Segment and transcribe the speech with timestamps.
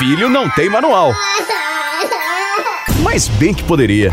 [0.00, 1.14] filho não tem manual.
[3.02, 4.10] Mas bem que poderia.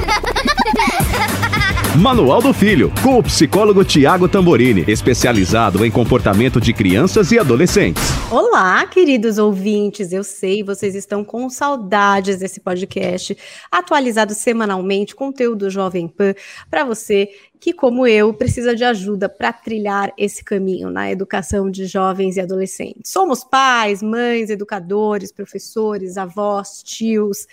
[1.95, 8.03] Manual do Filho, com o psicólogo Tiago Tamborini, especializado em comportamento de crianças e adolescentes.
[8.29, 10.11] Olá, queridos ouvintes.
[10.11, 13.37] Eu sei, vocês estão com saudades desse podcast,
[13.71, 16.35] atualizado semanalmente, conteúdo Jovem Pan,
[16.69, 21.85] para você que, como eu, precisa de ajuda para trilhar esse caminho na educação de
[21.85, 23.09] jovens e adolescentes.
[23.09, 27.47] Somos pais, mães, educadores, professores, avós, tios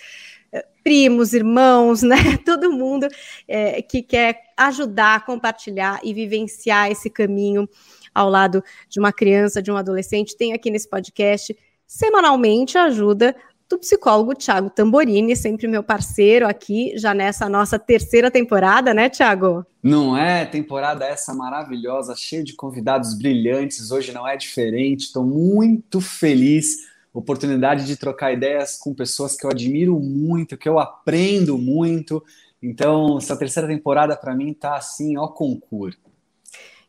[0.85, 2.37] primos, irmãos, né?
[2.45, 3.07] Todo mundo
[3.47, 7.67] é, que quer ajudar, compartilhar e vivenciar esse caminho
[8.15, 13.35] ao lado de uma criança, de um adolescente, tem aqui nesse podcast semanalmente a ajuda
[13.69, 19.65] do psicólogo Tiago Tamborini, sempre meu parceiro aqui, já nessa nossa terceira temporada, né, Tiago?
[19.83, 20.45] Não é?
[20.45, 23.91] Temporada essa maravilhosa, cheia de convidados brilhantes.
[23.91, 25.05] Hoje não é diferente.
[25.05, 30.77] Estou muito feliz oportunidade de trocar ideias com pessoas que eu admiro muito, que eu
[30.77, 32.23] aprendo muito.
[32.61, 36.04] Então, essa terceira temporada para mim tá assim, ó concurso.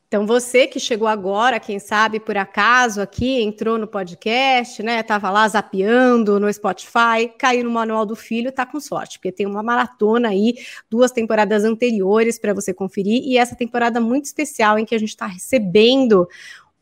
[0.09, 5.03] Então, você que chegou agora, quem sabe por acaso aqui, entrou no podcast, né?
[5.03, 9.47] Tava lá zapeando no Spotify, caiu no Manual do Filho, tá com sorte, porque tem
[9.47, 10.55] uma maratona aí,
[10.89, 15.09] duas temporadas anteriores para você conferir, e essa temporada muito especial em que a gente
[15.09, 16.29] está recebendo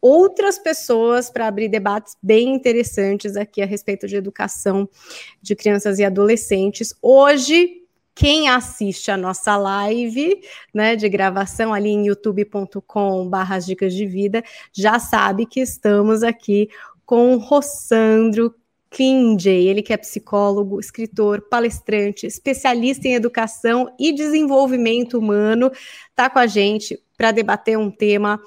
[0.02, 4.86] outras pessoas para abrir debates bem interessantes aqui a respeito de educação
[5.40, 6.94] de crianças e adolescentes.
[7.00, 7.83] Hoje,
[8.14, 10.40] quem assiste a nossa live,
[10.72, 16.68] né, de gravação ali em youtube.com/barra dicas de vida, já sabe que estamos aqui
[17.04, 18.54] com o Rossandro
[18.90, 25.70] Klinjay, ele que é psicólogo, escritor, palestrante, especialista em educação e desenvolvimento humano,
[26.10, 28.40] está com a gente para debater um tema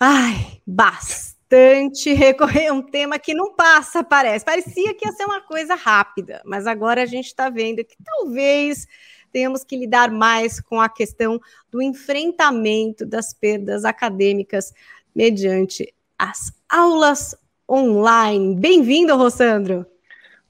[0.00, 1.41] Ai, bastante
[2.14, 4.44] recorrer um tema que não passa, parece.
[4.44, 8.86] Parecia que ia ser uma coisa rápida, mas agora a gente está vendo que talvez
[9.32, 14.72] tenhamos que lidar mais com a questão do enfrentamento das perdas acadêmicas
[15.14, 17.34] mediante as aulas
[17.68, 18.54] online.
[18.54, 19.86] Bem-vindo, Rossandro.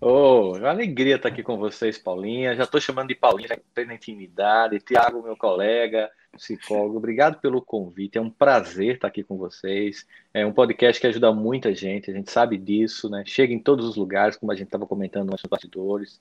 [0.01, 2.57] Oh, uma alegria estar aqui com vocês, Paulinha.
[2.57, 4.81] Já estou chamando de Paulinha, já na intimidade.
[4.81, 8.19] Tiago, meu colega, psicólogo, obrigado pelo convite.
[8.19, 10.07] É um prazer estar aqui com vocês.
[10.33, 13.23] É um podcast que ajuda muita gente, a gente sabe disso, né?
[13.27, 16.21] Chega em todos os lugares, como a gente estava comentando nos bastidores.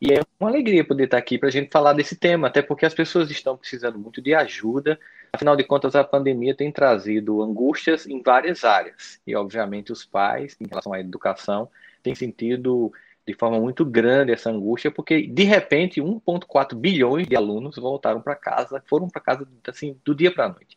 [0.00, 2.84] E é uma alegria poder estar aqui para a gente falar desse tema, até porque
[2.84, 4.98] as pessoas estão precisando muito de ajuda.
[5.32, 9.20] Afinal de contas, a pandemia tem trazido angústias em várias áreas.
[9.26, 11.68] E, obviamente, os pais, em relação à educação,
[12.02, 12.92] têm sentido
[13.26, 18.34] de forma muito grande essa angústia, porque de repente 1,4 bilhões de alunos voltaram para
[18.34, 20.76] casa, foram para casa assim do dia para a noite.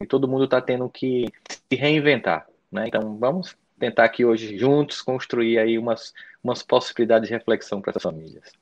[0.00, 2.46] E todo mundo está tendo que se reinventar.
[2.70, 2.88] Né?
[2.88, 6.12] Então vamos tentar aqui hoje juntos construir aí umas,
[6.42, 8.52] umas possibilidades de reflexão para essas famílias.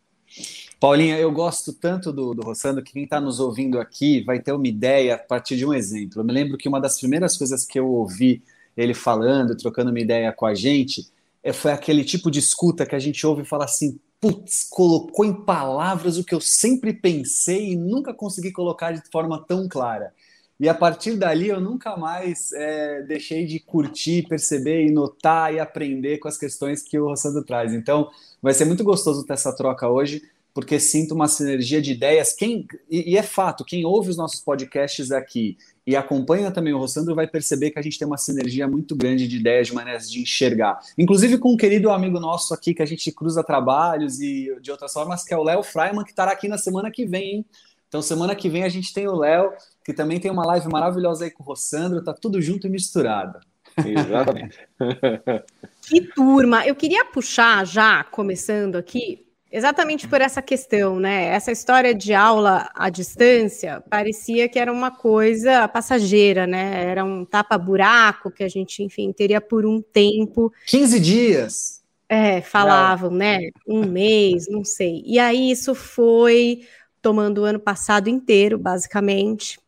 [0.81, 4.53] Paulinha, eu gosto tanto do, do Rossandro que quem está nos ouvindo aqui vai ter
[4.53, 6.21] uma ideia a partir de um exemplo.
[6.21, 8.43] Eu me lembro que uma das primeiras coisas que eu ouvi
[8.77, 11.07] ele falando, trocando uma ideia com a gente,
[11.43, 15.25] é, foi aquele tipo de escuta que a gente ouve e fala assim: putz, colocou
[15.25, 20.13] em palavras o que eu sempre pensei e nunca consegui colocar de forma tão clara.
[20.61, 25.59] E a partir dali eu nunca mais é, deixei de curtir, perceber e notar e
[25.59, 27.75] aprender com as questões que o Rossandro traz.
[27.75, 28.09] Então
[28.41, 30.23] vai ser muito gostoso ter essa troca hoje,
[30.55, 32.33] porque sinto uma sinergia de ideias.
[32.33, 36.79] Quem e, e é fato, quem ouve os nossos podcasts aqui e acompanha também o
[36.79, 40.11] Rossandro, vai perceber que a gente tem uma sinergia muito grande de ideias, de maneiras
[40.11, 40.79] de enxergar.
[40.97, 44.93] Inclusive com um querido amigo nosso aqui, que a gente cruza trabalhos e de outras
[44.93, 47.47] formas, que é o Léo Freiman, que estará aqui na semana que vem, hein?
[47.89, 49.53] Então, semana que vem a gente tem o Léo,
[49.85, 53.39] que também tem uma live maravilhosa aí com o Rossandro, tá tudo junto e misturado.
[53.77, 54.59] Exatamente.
[55.83, 56.67] que turma!
[56.67, 61.27] Eu queria puxar já, começando aqui, Exatamente por essa questão, né?
[61.27, 66.85] Essa história de aula à distância parecia que era uma coisa passageira, né?
[66.87, 70.51] Era um tapa-buraco que a gente, enfim, teria por um tempo.
[70.67, 71.83] 15 dias.
[72.09, 73.19] É, falavam, não.
[73.19, 73.51] né?
[73.69, 75.03] Um mês, não sei.
[75.05, 76.67] E aí isso foi
[77.03, 79.61] tomando o ano passado inteiro, basicamente,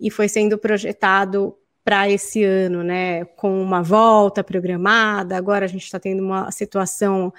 [0.00, 1.54] e foi sendo projetado
[1.84, 3.26] para esse ano, né?
[3.26, 5.36] Com uma volta programada.
[5.36, 7.30] Agora a gente está tendo uma situação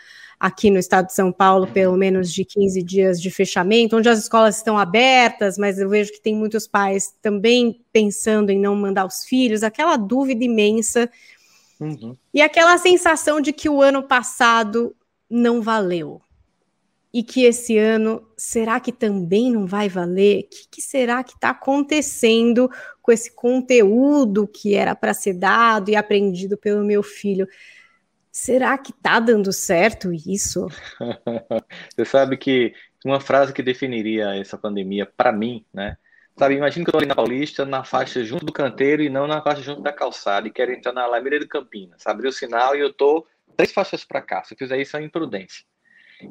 [0.43, 4.19] aqui no estado de São Paulo, pelo menos de 15 dias de fechamento, onde as
[4.19, 9.05] escolas estão abertas, mas eu vejo que tem muitos pais também pensando em não mandar
[9.05, 11.09] os filhos, aquela dúvida imensa
[11.79, 12.17] uhum.
[12.33, 14.93] e aquela sensação de que o ano passado
[15.29, 16.21] não valeu.
[17.13, 20.41] E que esse ano, será que também não vai valer?
[20.41, 22.69] O que, que será que está acontecendo
[23.01, 27.47] com esse conteúdo que era para ser dado e aprendido pelo meu filho?
[28.35, 30.65] Será que tá dando certo isso?
[31.95, 32.73] Você sabe que
[33.05, 35.95] uma frase que definiria essa pandemia para mim, né?
[36.35, 39.27] Sabe, imagina que eu tô ali na Paulista, na faixa junto do canteiro e não
[39.27, 42.07] na faixa junto da calçada, e quero entrar na Alameda de Campinas.
[42.07, 43.23] Abriu o sinal e eu tô
[43.55, 44.43] três faixas para cá.
[44.43, 45.63] Se eu fizer isso, é imprudência.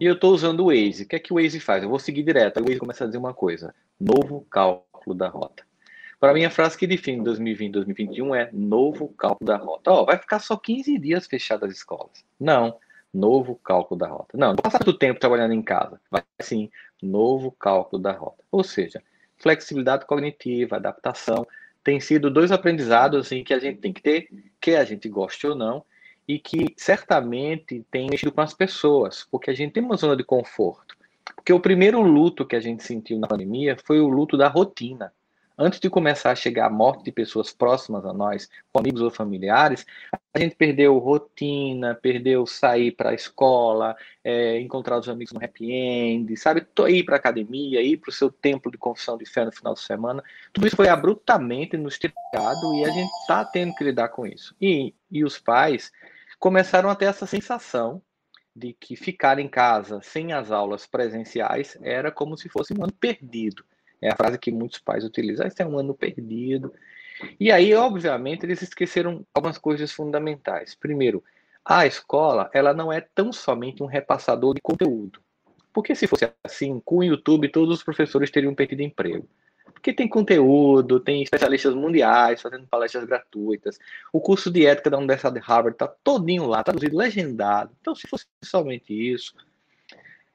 [0.00, 1.04] E eu estou usando o Waze.
[1.04, 1.84] O que é que o Waze faz?
[1.84, 2.58] Eu vou seguir direto.
[2.58, 5.64] O Waze começa a dizer uma coisa: novo cálculo da rota.
[6.22, 9.90] Para mim, a frase que define 2020 2021 é novo cálculo da rota.
[9.90, 12.24] Ó, oh, vai ficar só 15 dias fechadas as escolas.
[12.38, 12.78] Não,
[13.12, 14.38] novo cálculo da rota.
[14.38, 16.00] Não, não passar muito tempo trabalhando em casa.
[16.08, 16.70] Vai sim,
[17.02, 18.44] novo cálculo da rota.
[18.52, 19.02] Ou seja,
[19.36, 21.44] flexibilidade cognitiva, adaptação,
[21.82, 24.28] tem sido dois aprendizados assim, que a gente tem que ter,
[24.60, 25.84] que a gente goste ou não,
[26.28, 30.22] e que certamente tem mexido com as pessoas, porque a gente tem uma zona de
[30.22, 30.96] conforto.
[31.34, 35.12] Porque o primeiro luto que a gente sentiu na pandemia foi o luto da rotina
[35.58, 39.86] antes de começar a chegar a morte de pessoas próximas a nós, amigos ou familiares,
[40.34, 43.94] a gente perdeu rotina, perdeu sair para a escola,
[44.24, 46.66] é, encontrar os amigos no happy end, sabe?
[46.88, 49.74] Ir para a academia, ir para o seu templo de confissão de fé no final
[49.74, 50.22] de semana.
[50.52, 54.54] Tudo isso foi abruptamente nos tirado e a gente está tendo que lidar com isso.
[54.60, 55.92] E, e os pais
[56.38, 58.02] começaram a ter essa sensação
[58.54, 62.92] de que ficar em casa sem as aulas presenciais era como se fosse um ano
[62.92, 63.64] perdido.
[64.02, 65.46] É a frase que muitos pais utilizam.
[65.46, 66.74] Ah, esse é um ano perdido.
[67.38, 70.74] E aí, obviamente, eles esqueceram algumas coisas fundamentais.
[70.74, 71.22] Primeiro,
[71.64, 75.20] a escola ela não é tão somente um repassador de conteúdo.
[75.72, 79.28] Porque se fosse assim, com o YouTube todos os professores teriam perdido emprego.
[79.72, 83.78] Porque tem conteúdo, tem especialistas mundiais fazendo palestras gratuitas.
[84.12, 87.72] O curso de ética da Universidade de Harvard está todinho lá, traduzido, legendado.
[87.80, 89.34] Então, se fosse somente isso,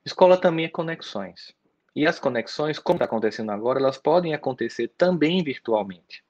[0.06, 1.54] escola também é conexões.
[1.98, 6.24] E as conexões, como está acontecendo agora, elas podem acontecer também virtualmente.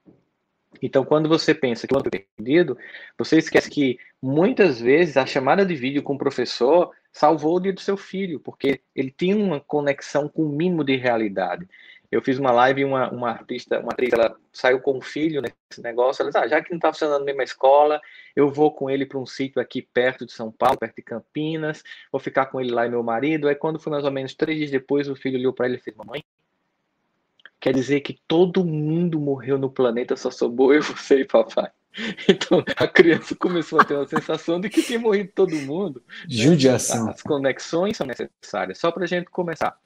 [0.81, 2.77] Então, quando você pensa que o ano perdido,
[3.17, 7.73] você esquece que muitas vezes a chamada de vídeo com o professor salvou o dia
[7.73, 11.67] do seu filho, porque ele tinha uma conexão com o mínimo de realidade.
[12.09, 15.42] Eu fiz uma live e uma, uma artista, uma atriz, ela saiu com o filho
[15.42, 16.21] nesse negócio.
[16.21, 18.01] Ela disse: ah, já que não está funcionando na mesma escola,
[18.36, 21.83] eu vou com ele para um sítio aqui perto de São Paulo, perto de Campinas,
[22.12, 23.50] vou ficar com ele lá e meu marido.
[23.50, 25.81] Aí, quando foi mais ou menos três dias depois, o filho olhou para ele e
[25.81, 26.24] fez: Mamãe,
[27.59, 31.69] quer dizer que todo mundo morreu no planeta, só sobrou eu, você e papai.
[32.30, 36.01] Então a criança começou a ter uma sensação de que tinha morrido todo mundo.
[36.30, 37.09] Judiação.
[37.09, 39.77] As conexões são necessárias, só para a gente começar.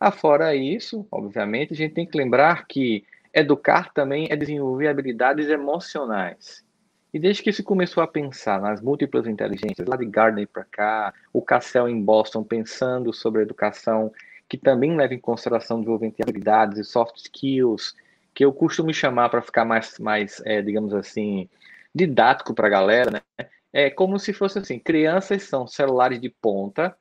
[0.00, 3.04] Afora isso, obviamente, a gente tem que lembrar que
[3.34, 6.64] educar também é desenvolver habilidades emocionais.
[7.12, 11.14] E desde que se começou a pensar nas múltiplas inteligências, lá de Gardner para cá,
[11.32, 14.12] o Cassell em Boston pensando sobre a educação,
[14.48, 17.94] que também leva em consideração desenvolvimento de habilidades e soft skills,
[18.34, 21.48] que eu costumo chamar para ficar mais, mais é, digamos assim,
[21.94, 23.48] didático para a galera, né?
[23.72, 26.96] É como se fosse assim: crianças são celulares de ponta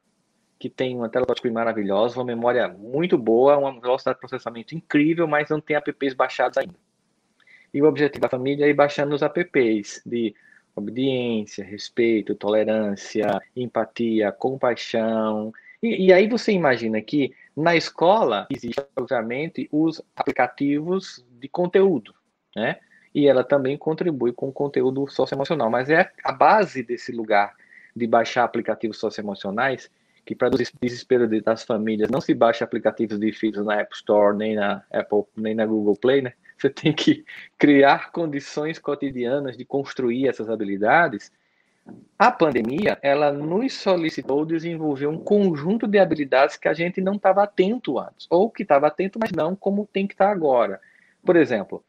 [0.59, 5.27] que tem uma tela touchscreen maravilhosa, uma memória muito boa, uma velocidade de processamento incrível,
[5.27, 6.75] mas não tem apps baixados ainda.
[7.73, 10.33] E o objetivo da família é ir baixando os apps de
[10.75, 15.51] obediência, respeito, tolerância, empatia, compaixão.
[15.81, 22.13] E, e aí você imagina que na escola existem, obviamente, os aplicativos de conteúdo,
[22.55, 22.77] né?
[23.13, 27.55] E ela também contribui com o conteúdo socioemocional, mas é a base desse lugar
[27.95, 29.89] de baixar aplicativos socioemocionais
[30.27, 30.49] que para
[30.81, 35.23] desespero das famílias não se baixa aplicativos de filhos na App Store, nem na Apple,
[35.37, 36.33] nem na Google Play, né?
[36.57, 37.23] Você tem que
[37.57, 41.31] criar condições cotidianas de construir essas habilidades.
[42.19, 47.43] A pandemia, ela nos solicitou desenvolver um conjunto de habilidades que a gente não estava
[47.43, 50.81] atento antes, ou que estava atento, mas não como tem que estar tá agora.
[51.23, 51.81] Por exemplo,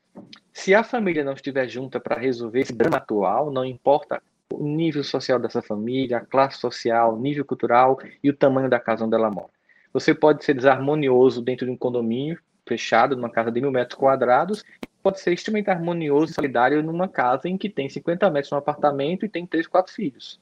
[0.52, 5.04] se a família não estiver junta para resolver esse drama atual, não importa o nível
[5.04, 9.14] social dessa família, a classe social, o nível cultural e o tamanho da casa onde
[9.14, 9.50] ela mora.
[9.92, 14.64] Você pode ser desarmonioso dentro de um condomínio fechado, numa casa de mil metros quadrados,
[15.02, 19.24] pode ser extremamente harmonioso e solidário numa casa em que tem 50 metros no apartamento
[19.24, 20.40] e tem três, quatro filhos.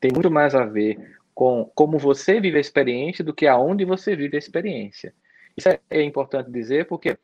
[0.00, 4.16] Tem muito mais a ver com como você vive a experiência do que aonde você
[4.16, 5.12] vive a experiência.
[5.56, 7.16] Isso é importante dizer porque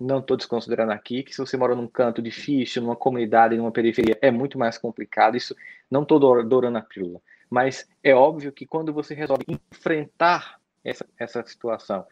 [0.00, 4.18] não estou desconsiderando aqui que se você mora num canto difícil, numa comunidade, numa periferia,
[4.22, 5.36] é muito mais complicado.
[5.36, 5.54] Isso
[5.90, 7.20] não estou dourando a pílula.
[7.50, 12.06] Mas é óbvio que quando você resolve enfrentar essa, essa situação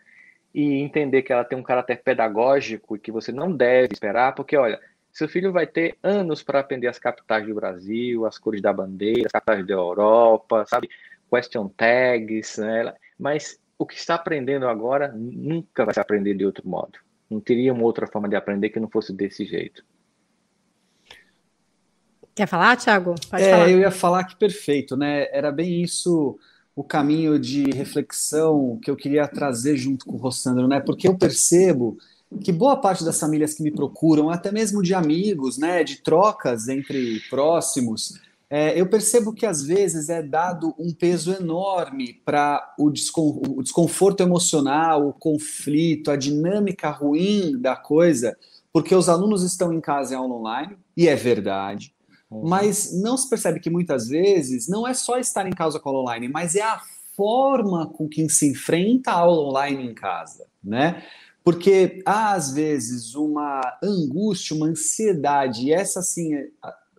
[0.55, 4.57] e entender que ela tem um caráter pedagógico e que você não deve esperar, porque
[4.57, 4.81] olha,
[5.13, 9.27] seu filho vai ter anos para aprender as capitais do Brasil, as cores da bandeira,
[9.27, 10.89] as capitais da Europa, sabe?
[11.31, 12.93] Question tags, né?
[13.19, 16.99] mas o que está aprendendo agora nunca vai se aprender de outro modo.
[17.31, 19.85] Não teria uma outra forma de aprender que não fosse desse jeito.
[22.35, 23.15] Quer falar, Thiago?
[23.29, 23.71] Pode é, falar.
[23.71, 25.27] eu ia falar que perfeito, né?
[25.33, 26.39] Era bem isso
[26.75, 30.79] o caminho de reflexão que eu queria trazer junto com o Rossandro, né?
[30.79, 31.99] Porque eu percebo
[32.41, 36.69] que boa parte das famílias que me procuram, até mesmo de amigos, né, de trocas
[36.69, 42.91] entre próximos, é, eu percebo que às vezes é dado um peso enorme para o,
[42.91, 48.37] descon o desconforto emocional, o conflito, a dinâmica ruim da coisa,
[48.73, 51.95] porque os alunos estão em casa em aula online, e é verdade.
[52.31, 52.49] Uhum.
[52.49, 56.03] Mas não se percebe que muitas vezes não é só estar em casa com aula
[56.03, 56.81] online, mas é a
[57.15, 61.03] forma com que se enfrenta a aula online em casa, né?
[61.45, 66.49] Porque há, às vezes, uma angústia, uma ansiedade, e essa, sim, é,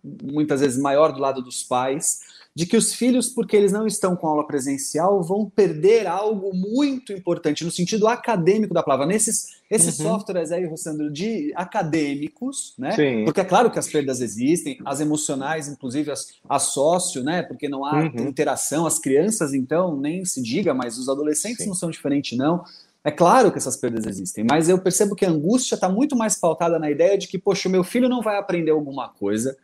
[0.04, 2.20] muitas vezes maior do lado dos pais,
[2.54, 7.12] de que os filhos, porque eles não estão com aula presencial, vão perder algo muito
[7.12, 9.06] importante no sentido acadêmico da palavra.
[9.06, 10.06] Nesses esses uhum.
[10.06, 12.90] softwares aí, Rossandro, de acadêmicos, né?
[12.90, 13.24] Sim.
[13.24, 17.44] Porque é claro que as perdas existem, as emocionais, inclusive as, as sócio, né?
[17.44, 18.26] Porque não há uhum.
[18.28, 21.68] interação, as crianças, então, nem se diga, mas os adolescentes Sim.
[21.68, 22.64] não são diferentes, não.
[23.04, 26.36] É claro que essas perdas existem, mas eu percebo que a angústia está muito mais
[26.36, 29.56] pautada na ideia de que, poxa, o meu filho não vai aprender alguma coisa,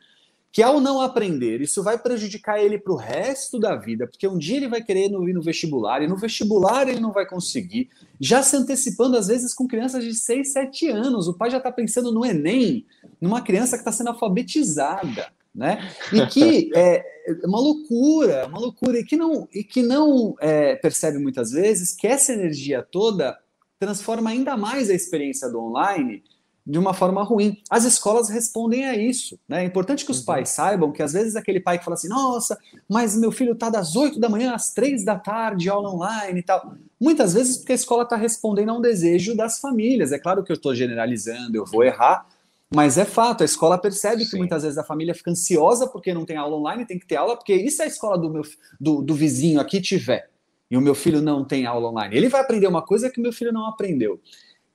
[0.57, 4.39] que ao não aprender, isso vai prejudicar ele para o resto da vida, porque um
[4.39, 8.43] dia ele vai querer ir no vestibular, e no vestibular ele não vai conseguir, já
[8.43, 12.11] se antecipando às vezes com crianças de 6, 7 anos, o pai já está pensando
[12.11, 12.87] no Enem,
[13.21, 15.91] numa criança que está sendo alfabetizada, né?
[16.11, 20.75] E que é, é uma loucura, uma loucura, e que não, e que não é,
[20.77, 23.39] percebe muitas vezes que essa energia toda
[23.79, 26.25] transforma ainda mais a experiência do online
[26.67, 27.63] de uma forma ruim.
[27.71, 29.39] As escolas respondem a isso.
[29.49, 29.63] Né?
[29.63, 30.25] É importante que os uhum.
[30.25, 32.59] pais saibam que às vezes aquele pai que fala assim, nossa,
[32.89, 36.43] mas meu filho está das 8 da manhã às 3 da tarde, aula online e
[36.43, 36.75] tal.
[37.01, 40.11] Muitas vezes porque a escola está respondendo a um desejo das famílias.
[40.11, 42.27] É claro que eu estou generalizando, eu vou errar,
[42.75, 44.31] mas é fato, a escola percebe Sim.
[44.31, 47.17] que muitas vezes a família fica ansiosa porque não tem aula online, tem que ter
[47.17, 48.43] aula, porque isso é a escola do, meu,
[48.81, 50.29] do, do vizinho aqui tiver,
[50.69, 52.17] e o meu filho não tem aula online.
[52.17, 54.21] Ele vai aprender uma coisa que o meu filho não aprendeu.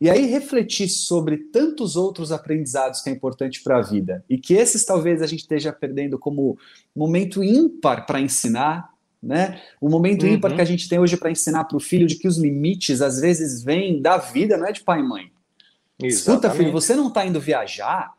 [0.02, 4.56] E aí refletir sobre tantos outros aprendizados que é importante para a vida e que
[4.56, 6.58] esses talvez a gente esteja perdendo como
[6.96, 8.90] momento ímpar para ensinar,
[9.22, 9.62] né?
[9.80, 10.34] O momento uhum.
[10.34, 13.00] ímpar que a gente tem hoje para ensinar para o filho de que os limites
[13.00, 15.32] às vezes vêm da vida, não é de pai e mãe.
[16.02, 16.14] Exatamente.
[16.14, 18.12] Escuta, filho, você não está indo viajar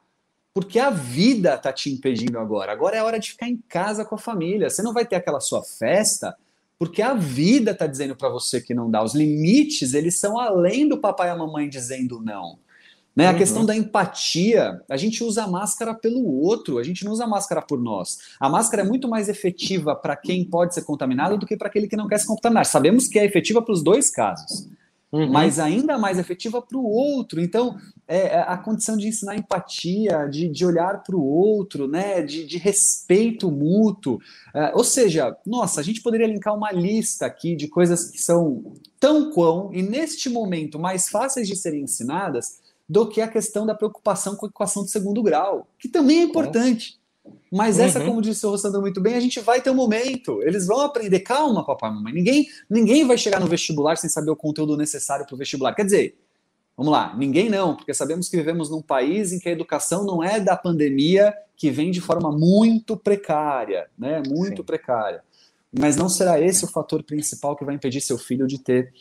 [0.55, 2.71] porque a vida está te impedindo agora.
[2.71, 4.71] Agora é hora de ficar em casa com a família.
[4.71, 6.37] Você não vai ter aquela sua festa
[6.79, 9.03] porque a vida está dizendo para você que não dá.
[9.03, 12.59] Os limites, eles são além do papai e a mamãe dizendo não.
[13.15, 13.29] Né?
[13.29, 13.35] Uhum.
[13.35, 17.25] A questão da empatia, a gente usa a máscara pelo outro, a gente não usa
[17.25, 18.19] a máscara por nós.
[18.41, 21.87] A máscara é muito mais efetiva para quem pode ser contaminado do que para aquele
[21.87, 22.67] que não quer se contaminar.
[22.67, 24.69] Sabemos que é efetiva para os dois casos
[25.13, 25.31] uhum.
[25.31, 27.41] mas ainda mais efetiva para o outro.
[27.41, 27.77] Então,
[28.13, 32.45] é, é, a condição de ensinar empatia, de, de olhar para o outro, né, de,
[32.45, 34.19] de respeito mútuo.
[34.55, 38.63] É, ou seja, nossa, a gente poderia linkar uma lista aqui de coisas que são
[39.01, 43.75] tão quão, e neste momento, mais fáceis de serem ensinadas do que a questão da
[43.75, 47.01] preocupação com a equação de segundo grau, que também é importante.
[47.51, 48.07] Mas essa, uhum.
[48.07, 50.43] como disse o Rossandro muito bem, a gente vai ter um momento.
[50.43, 51.21] Eles vão aprender.
[51.21, 52.13] Calma, papai e mamãe.
[52.13, 55.75] Ninguém, ninguém vai chegar no vestibular sem saber o conteúdo necessário para o vestibular.
[55.75, 56.17] Quer dizer,
[56.77, 60.23] vamos lá, ninguém não, porque sabemos que vivemos num país em que a educação não
[60.23, 64.23] é da pandemia que vem de forma muito precária, né?
[64.27, 64.67] Muito Sim.
[64.67, 65.23] precária.
[65.73, 68.93] Mas não será esse o fator principal que vai impedir seu filho de ter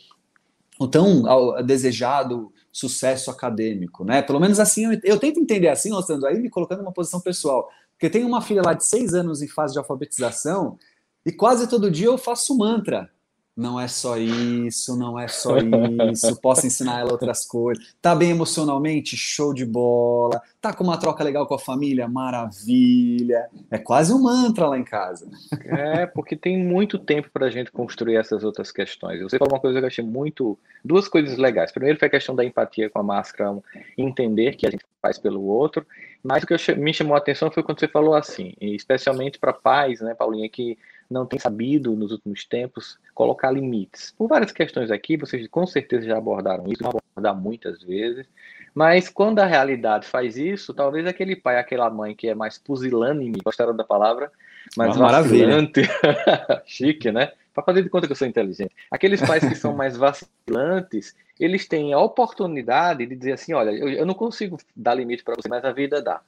[0.78, 1.22] o tão
[1.64, 4.22] desejado sucesso acadêmico, né?
[4.22, 7.68] Pelo menos assim, eu, eu tento entender assim, mostrando aí, me colocando numa posição pessoal.
[7.92, 10.78] Porque tem uma filha lá de seis anos em fase de alfabetização
[11.24, 13.10] e quase todo dia eu faço mantra.
[13.54, 15.56] Não é só isso, não é só
[16.10, 16.40] isso.
[16.40, 17.94] Posso ensinar ela outras coisas.
[18.00, 19.16] Tá bem emocionalmente?
[19.16, 20.40] Show de bola.
[20.60, 22.08] Tá com uma troca legal com a família?
[22.08, 23.48] Maravilha.
[23.70, 25.28] É quase um mantra lá em casa.
[25.66, 29.20] É, porque tem muito tempo para a gente construir essas outras questões.
[29.20, 30.58] Você falou uma coisa que eu achei muito.
[30.82, 31.70] Duas coisas legais.
[31.70, 33.54] Primeiro foi a questão da empatia com a máscara,
[33.98, 35.86] entender que a gente faz pelo outro.
[36.22, 40.00] Mas o que me chamou a atenção foi quando você falou assim, especialmente para pais,
[40.00, 40.78] né, Paulinha, que
[41.12, 44.14] não tem sabido nos últimos tempos colocar limites.
[44.16, 48.26] Por várias questões aqui, vocês com certeza já abordaram isso, vão abordar muitas vezes,
[48.74, 53.38] mas quando a realidade faz isso, talvez aquele pai, aquela mãe que é mais pusilânime,
[53.44, 54.30] gostaram da palavra,
[54.76, 55.82] mais vacilante,
[56.64, 57.32] chique, né?
[57.52, 58.74] Para fazer de conta que eu sou inteligente.
[58.90, 63.88] Aqueles pais que são mais vacilantes, eles têm a oportunidade de dizer assim: olha, eu,
[63.90, 66.22] eu não consigo dar limite para você, mas a vida dá.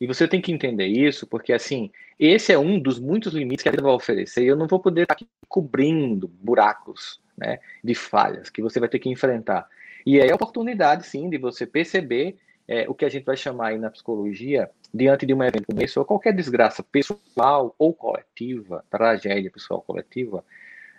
[0.00, 3.68] E você tem que entender isso, porque assim, esse é um dos muitos limites que
[3.68, 4.44] a vida vai oferecer.
[4.44, 8.88] E eu não vou poder estar aqui cobrindo buracos né, de falhas que você vai
[8.88, 9.68] ter que enfrentar.
[10.06, 12.36] E aí é a oportunidade, sim, de você perceber
[12.66, 15.82] é, o que a gente vai chamar aí na psicologia diante de um evento como
[15.82, 20.44] esse, ou qualquer desgraça pessoal ou coletiva, tragédia pessoal coletiva,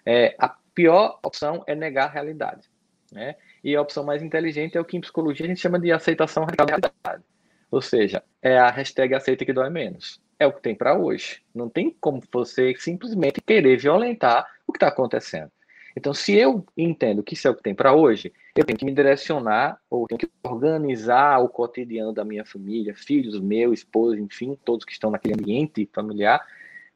[0.06, 2.68] é, a pior opção é negar a realidade.
[3.12, 3.36] Né?
[3.64, 6.44] E a opção mais inteligente é o que em psicologia a gente chama de aceitação
[6.44, 7.24] radical da realidade.
[7.72, 10.20] Ou seja, é a hashtag aceita que dói menos.
[10.40, 11.42] É o que tem para hoje.
[11.54, 15.52] Não tem como você simplesmente querer violentar o que está acontecendo.
[15.96, 18.86] Então, se eu entendo que isso é o que tem para hoje, eu tenho que
[18.86, 24.58] me direcionar, ou tenho que organizar o cotidiano da minha família, filhos, meu, esposa, enfim,
[24.64, 26.46] todos que estão naquele ambiente familiar,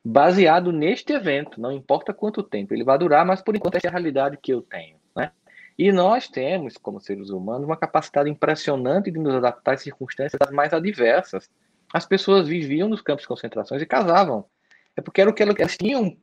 [0.03, 1.59] baseado neste evento.
[1.59, 4.53] Não importa quanto tempo ele vai durar, mas por enquanto essa é a realidade que
[4.53, 4.95] eu tenho.
[5.77, 10.73] E nós temos, como seres humanos, uma capacidade impressionante de nos adaptar às circunstâncias mais
[10.73, 11.49] adversas.
[11.91, 14.45] As pessoas viviam nos campos de concentrações e casavam.
[14.95, 16.15] É porque era o que elas tinham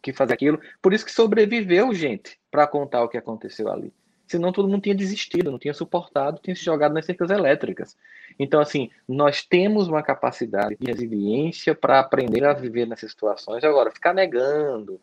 [0.00, 0.58] que fazer aquilo.
[0.80, 3.92] Por isso que sobreviveu gente para contar o que aconteceu ali.
[4.26, 7.96] Senão todo mundo tinha desistido, não tinha suportado, tinha se jogado nas cercas elétricas.
[8.38, 13.64] Então, assim, nós temos uma capacidade de resiliência para aprender a viver nessas situações.
[13.64, 15.00] Agora, ficar negando,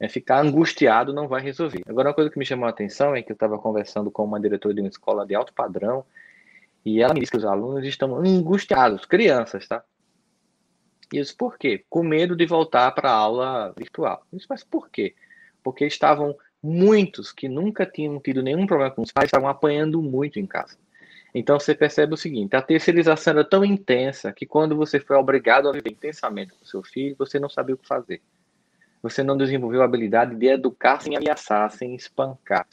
[0.00, 1.82] é, ficar angustiado não vai resolver.
[1.86, 4.40] Agora, uma coisa que me chamou a atenção é que eu estava conversando com uma
[4.40, 6.04] diretora de uma escola de alto padrão
[6.82, 9.84] e ela me disse que os alunos estão angustiados, crianças, tá?
[11.12, 11.84] Isso por quê?
[11.90, 14.24] Com medo de voltar para a aula virtual.
[14.32, 15.14] Isso, mas por quê?
[15.62, 20.38] Porque estavam muitos que nunca tinham tido nenhum problema com os pais, estavam apanhando muito
[20.38, 20.78] em casa.
[21.34, 25.68] Então você percebe o seguinte: a terceirização era tão intensa que quando você foi obrigado
[25.68, 28.22] a viver intensamente com seu filho, você não sabia o que fazer
[29.02, 32.66] você não desenvolveu a habilidade de educar sem ameaçar, sem espancar.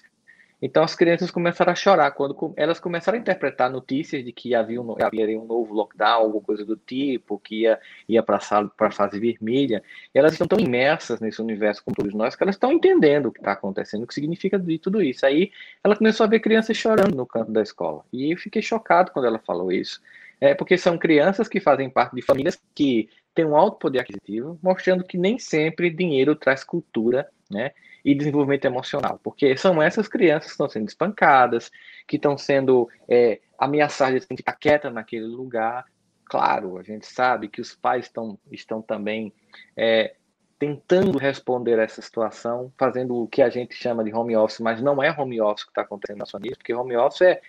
[0.59, 4.81] Então as crianças começaram a chorar quando elas começaram a interpretar notícias de que havia
[4.81, 7.79] um, havia um novo lockdown, alguma coisa do tipo, que ia,
[8.09, 9.83] ia para a fase vermelha.
[10.13, 13.31] E elas estão tão imersas nesse universo como todos nós que elas estão entendendo o
[13.31, 15.25] que está acontecendo, o que significa de tudo isso.
[15.27, 15.51] Aí
[15.83, 18.03] ela começou a ver crianças chorando no canto da escola.
[18.11, 20.01] E eu fiquei chocado quando ela falou isso.
[20.41, 24.57] É porque são crianças que fazem parte de famílias que tem um alto poder aquisitivo,
[24.63, 27.71] mostrando que nem sempre dinheiro traz cultura, né?
[28.03, 31.69] E desenvolvimento emocional, porque são essas crianças que estão sendo espancadas,
[32.07, 35.85] que estão sendo é, ameaçadas de ficar quieta naquele lugar.
[36.25, 39.31] Claro, a gente sabe que os pais estão, estão também
[39.75, 40.15] é,
[40.57, 44.81] tentando responder a essa situação, fazendo o que a gente chama de home office, mas
[44.81, 47.41] não é home office que está acontecendo na sua família, porque home office é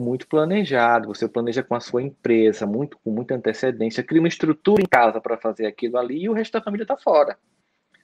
[0.00, 4.82] muito planejado, você planeja com a sua empresa, muito com muita antecedência, cria uma estrutura
[4.82, 7.38] em casa para fazer aquilo ali e o resto da família está fora.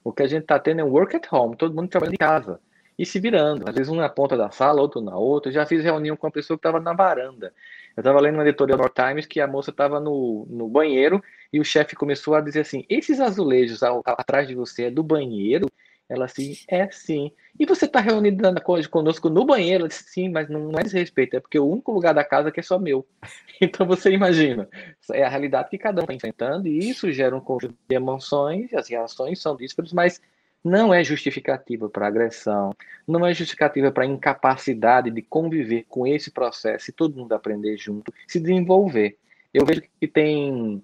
[0.02, 2.18] O que a gente está tendo é um work at home, todo mundo trabalhando em
[2.18, 2.60] casa
[2.98, 3.68] e se virando.
[3.68, 5.50] Às vezes um na ponta da sala, outro na outra.
[5.50, 7.52] Eu já fiz reunião com uma pessoa que estava na varanda.
[7.96, 11.22] Eu estava lendo uma editorial do Times que a moça estava no, no banheiro
[11.52, 15.02] e o chefe começou a dizer assim: esses azulejos ao, atrás de você é do
[15.02, 15.68] banheiro?
[16.08, 17.30] Ela assim, é sim.
[17.58, 18.54] E você está reunida
[18.90, 19.82] conosco no banheiro?
[19.82, 22.60] Ela disse, sim, mas não, é desrespeito, é porque o único lugar da casa que
[22.60, 23.06] é só meu.
[23.60, 24.68] Então você imagina,
[25.10, 28.72] é a realidade que cada um está enfrentando, e isso gera um conjunto de emoções,
[28.72, 30.22] as reações são díspares, mas
[30.62, 32.72] não é justificativa para agressão,
[33.04, 38.14] não é justificativa para incapacidade de conviver com esse processo e todo mundo aprender junto,
[38.28, 39.18] se desenvolver.
[39.52, 40.80] Eu vejo que tem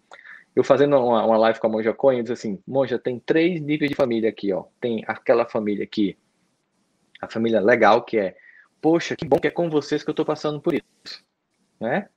[0.55, 3.91] eu fazendo uma, uma live com a Monja Coin, diz assim, Monja, tem três níveis
[3.91, 4.65] de família aqui, ó.
[4.81, 6.17] Tem aquela família aqui,
[7.21, 8.37] a família legal, que é,
[8.81, 11.25] poxa, que bom que é com vocês que eu estou passando por isso,
[11.81, 12.09] né?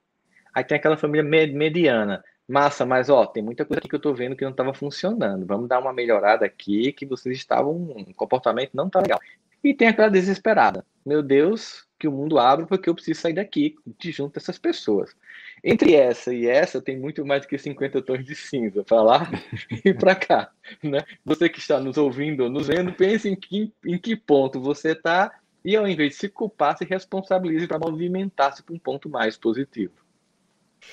[0.54, 4.16] Aí tem aquela família mediana, massa, mas ó, tem muita coisa aqui que eu estou
[4.16, 5.46] vendo que não estava funcionando.
[5.46, 9.20] Vamos dar uma melhorada aqui, que vocês estavam, um comportamento não tá legal.
[9.64, 10.86] E tem aquela desesperada.
[11.06, 15.16] Meu Deus, que o mundo abre porque eu preciso sair daqui, de junto dessas pessoas.
[15.64, 19.32] Entre essa e essa, tem muito mais do que 50 tons de cinza para lá
[19.84, 20.52] e para cá.
[20.84, 21.04] Né?
[21.26, 24.92] Você que está nos ouvindo ou nos vendo, pense em que, em que ponto você
[24.92, 25.32] está
[25.66, 29.94] e, ao invés de se culpar, se responsabilize para movimentar-se para um ponto mais positivo.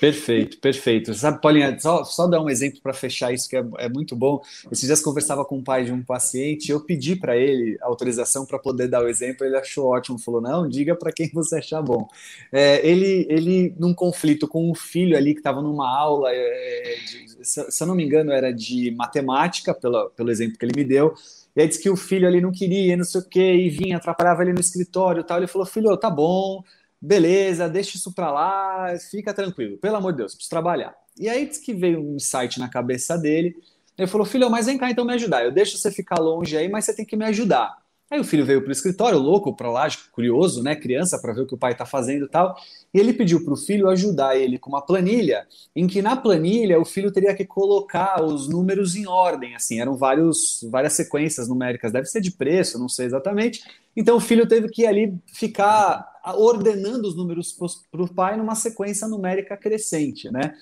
[0.01, 1.15] Perfeito, perfeito.
[1.15, 4.43] Sabe, Paulinha, só, só dar um exemplo para fechar isso que é, é, muito bom.
[4.71, 8.59] Esses dias conversava com o pai de um paciente, eu pedi para ele autorização para
[8.59, 12.09] poder dar o exemplo, ele achou ótimo, falou: não, diga para quem você achar bom.
[12.51, 17.47] É, ele, ele, num conflito com um filho ali que estava numa aula, é, de,
[17.47, 20.85] se, se eu não me engano, era de matemática, pelo, pelo exemplo que ele me
[20.85, 21.15] deu.
[21.55, 23.97] E aí disse que o filho ali não queria, não sei o quê, e vinha,
[23.97, 25.39] atrapalhava ele no escritório e tal.
[25.39, 26.63] Ele falou: filho, tá bom
[27.05, 30.95] beleza, deixa isso para lá, fica tranquilo, pelo amor de Deus, preciso trabalhar.
[31.19, 33.55] E aí diz que veio um insight na cabeça dele,
[33.97, 36.69] ele falou, filho, mas vem cá então me ajudar, eu deixo você ficar longe aí,
[36.69, 37.77] mas você tem que me ajudar.
[38.15, 41.47] Aí o filho veio para o escritório, louco, para curioso, né, criança, para ver o
[41.49, 42.55] que o pai está fazendo e tal.
[42.95, 46.79] E ele pediu para o filho ajudar ele com uma planilha, em que na planilha
[46.79, 51.91] o filho teria que colocar os números em ordem, assim, eram vários, várias sequências numéricas,
[51.91, 53.65] deve ser de preço, não sei exatamente.
[53.97, 57.53] Então o filho teve que ali ficar ordenando os números
[57.91, 60.55] para o pai numa sequência numérica crescente, né?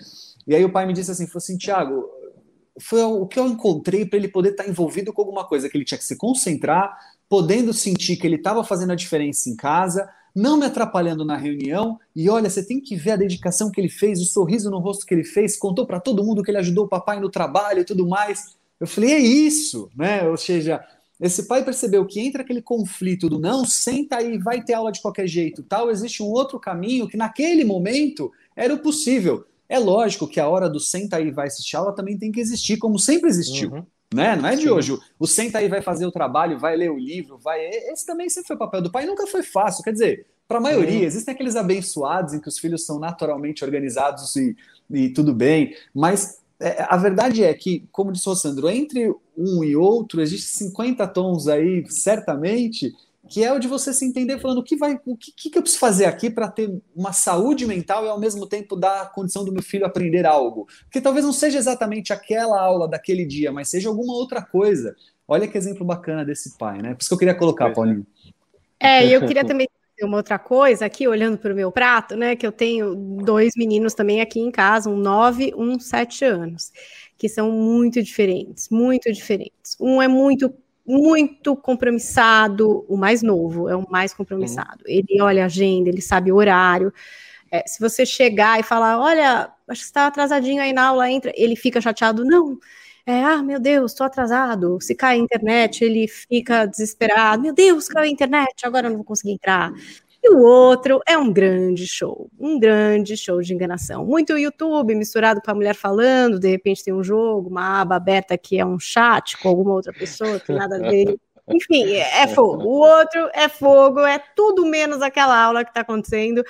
[0.47, 2.09] E aí o pai me disse assim, falou assim, Tiago,
[2.81, 5.77] foi o que eu encontrei para ele poder estar tá envolvido com alguma coisa que
[5.77, 6.97] ele tinha que se concentrar,
[7.33, 11.99] podendo sentir que ele estava fazendo a diferença em casa, não me atrapalhando na reunião.
[12.15, 15.07] E olha, você tem que ver a dedicação que ele fez, o sorriso no rosto
[15.07, 17.85] que ele fez, contou para todo mundo que ele ajudou o papai no trabalho e
[17.87, 18.55] tudo mais.
[18.79, 20.29] Eu falei, é isso, né?
[20.29, 20.85] Ou seja,
[21.19, 25.01] esse pai percebeu que entra aquele conflito do não, senta aí, vai ter aula de
[25.01, 29.47] qualquer jeito, tal, existe um outro caminho que naquele momento era o possível.
[29.71, 32.77] É lógico que a hora do senta aí vai assistir aula também tem que existir,
[32.77, 33.71] como sempre existiu.
[33.71, 33.87] Uhum.
[34.13, 34.37] Né?
[34.37, 34.71] Não é de Sim.
[34.71, 34.99] hoje.
[35.19, 37.65] O senta aí vai fazer o trabalho, vai ler o livro, vai.
[37.67, 39.83] Esse também sempre foi o papel do pai, nunca foi fácil.
[39.83, 44.37] Quer dizer, para a maioria, existem aqueles abençoados em que os filhos são naturalmente organizados
[44.37, 44.57] e,
[44.91, 49.65] e tudo bem, mas é, a verdade é que, como disse o Sandro, entre um
[49.65, 52.95] e outro, existem 50 tons aí, certamente,
[53.33, 55.63] que é o de você se entender falando o que vai, o que, que eu
[55.63, 59.43] preciso fazer aqui para ter uma saúde mental e ao mesmo tempo dar a condição
[59.43, 60.69] do meu filho aprender algo.
[60.83, 64.95] Porque talvez não seja exatamente aquela aula daquele dia, mas seja alguma outra coisa.
[65.27, 66.93] Olha que exemplo bacana desse pai, né?
[66.93, 67.73] Por isso que eu queria colocar, é.
[67.73, 68.07] Paulinho.
[68.79, 69.67] É, e eu queria também
[70.03, 72.37] uma outra coisa aqui, olhando para o meu prato, né?
[72.37, 76.71] Que eu tenho dois meninos também aqui em casa, um nove, um sete anos,
[77.17, 79.75] que são muito diferentes, muito diferentes.
[79.81, 80.53] Um é muito
[80.87, 84.85] muito compromissado, o mais novo é o mais compromissado.
[84.87, 84.93] Uhum.
[84.93, 86.93] Ele olha a agenda, ele sabe o horário.
[87.51, 91.33] É, se você chegar e falar, olha, acho que está atrasadinho aí na aula, entra,
[91.37, 92.59] ele fica chateado, não.
[93.05, 94.79] É, ah, meu Deus, estou atrasado.
[94.81, 97.43] Se cai a internet, ele fica desesperado.
[97.43, 99.73] Meu Deus, caiu a internet, agora eu não vou conseguir entrar.
[100.25, 104.07] E o outro é um grande show, um grande show de enganação.
[104.07, 108.39] Muito YouTube misturado com a mulher falando, de repente tem um jogo, uma aba aberta
[108.39, 111.19] que é um chat com alguma outra pessoa, que nada a ver.
[111.49, 112.63] Enfim, é fogo.
[112.63, 116.45] O outro é fogo, é tudo menos aquela aula que está acontecendo.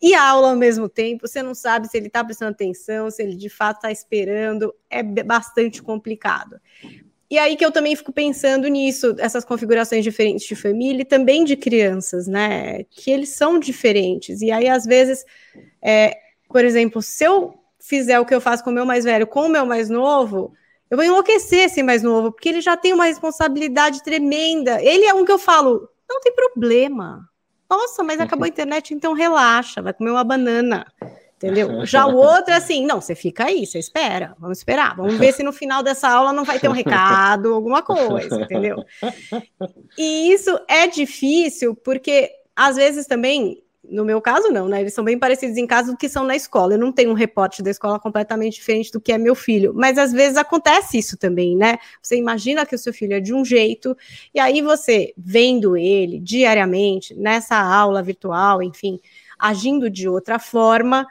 [0.00, 3.20] E a aula ao mesmo tempo, você não sabe se ele está prestando atenção, se
[3.20, 6.60] ele de fato está esperando, é bastante complicado.
[7.30, 11.44] E aí que eu também fico pensando nisso, essas configurações diferentes de família e também
[11.44, 12.84] de crianças, né?
[12.84, 14.40] Que eles são diferentes.
[14.40, 15.24] E aí, às vezes,
[15.82, 16.16] é,
[16.48, 19.46] por exemplo, se eu fizer o que eu faço com o meu mais velho com
[19.46, 20.54] o meu mais novo,
[20.90, 24.82] eu vou enlouquecer esse mais novo, porque ele já tem uma responsabilidade tremenda.
[24.82, 27.28] Ele é um que eu falo, não tem problema.
[27.68, 30.86] Nossa, mas acabou a internet, então relaxa, vai comer uma banana.
[31.38, 31.86] Entendeu?
[31.86, 35.32] Já o outro é assim, não, você fica aí, você espera, vamos esperar, vamos ver
[35.32, 38.84] se no final dessa aula não vai ter um recado, alguma coisa, entendeu?
[39.96, 44.80] E isso é difícil, porque às vezes também, no meu caso não, né?
[44.80, 46.74] Eles são bem parecidos em casa do que são na escola.
[46.74, 49.96] Eu não tenho um reporte da escola completamente diferente do que é meu filho, mas
[49.96, 51.78] às vezes acontece isso também, né?
[52.02, 53.96] Você imagina que o seu filho é de um jeito,
[54.34, 58.98] e aí você vendo ele diariamente, nessa aula virtual, enfim,
[59.38, 61.06] agindo de outra forma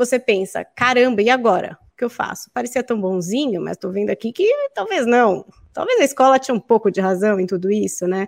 [0.00, 1.78] você pensa, caramba, e agora?
[1.92, 2.50] O que eu faço?
[2.52, 5.44] Parecia tão bonzinho, mas estou vendo aqui que talvez não.
[5.72, 8.26] Talvez a escola tinha um pouco de razão em tudo isso, né?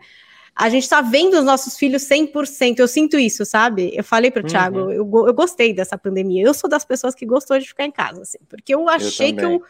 [0.54, 2.78] A gente está vendo os nossos filhos 100%.
[2.78, 3.90] Eu sinto isso, sabe?
[3.94, 4.50] Eu falei para o uhum.
[4.50, 6.44] Thiago, eu, eu gostei dessa pandemia.
[6.44, 9.36] Eu sou das pessoas que gostou de ficar em casa, assim, porque eu achei eu
[9.36, 9.62] que eu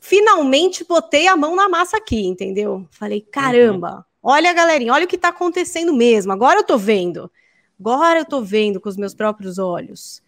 [0.00, 2.84] finalmente botei a mão na massa aqui, entendeu?
[2.90, 4.30] Falei, caramba, uhum.
[4.32, 6.32] olha, galerinha, olha o que está acontecendo mesmo.
[6.32, 7.30] Agora eu estou vendo.
[7.78, 10.20] Agora eu estou vendo com os meus próprios olhos.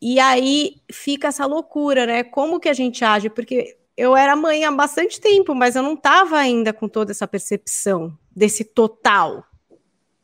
[0.00, 2.24] E aí fica essa loucura, né?
[2.24, 3.28] Como que a gente age?
[3.28, 7.28] Porque eu era mãe há bastante tempo, mas eu não estava ainda com toda essa
[7.28, 9.44] percepção desse total.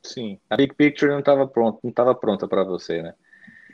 [0.02, 3.14] Sim, a big picture não estava pronta, não estava pronta para você, né?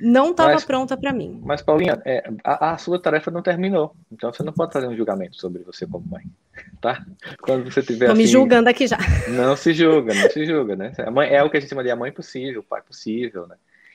[0.00, 1.40] Não estava pronta para mim.
[1.44, 4.96] Mas Paulinha, é, a, a, sua tarefa não terminou, então você não pode fazer um
[4.96, 6.24] julgamento sobre você como mãe,
[6.80, 7.04] tá?
[7.40, 8.98] Quando você tiver Tô assim, me julgando aqui já.
[9.28, 10.92] Não se julga, não se julga, né?
[11.06, 13.46] A mãe é o que a gente chama de a mãe possível, o pai possível,
[13.46, 13.54] né?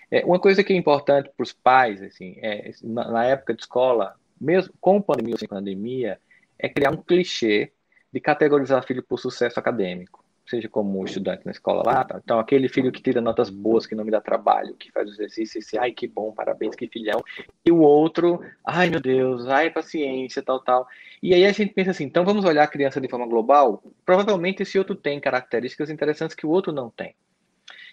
[0.10, 3.62] É, uma coisa que é importante para os pais, assim, é, na, na, época de
[3.62, 6.20] escola, mesmo com pandemia ou sem pandemia,
[6.58, 7.72] é criar um clichê
[8.12, 12.22] de categorizar filho por sucesso acadêmico, seja como estudante na escola lá, tá?
[12.24, 15.60] então aquele filho que tira notas boas, que não me dá trabalho, que faz exercício,
[15.60, 17.22] esse, ai que bom, parabéns, que filhão,
[17.66, 20.88] e o outro, ai meu Deus, ai paciência, tal, tal.
[21.22, 23.84] E aí a gente pensa assim, então vamos olhar a criança de forma global?
[24.06, 27.14] Provavelmente esse outro tem características interessantes que o outro não tem.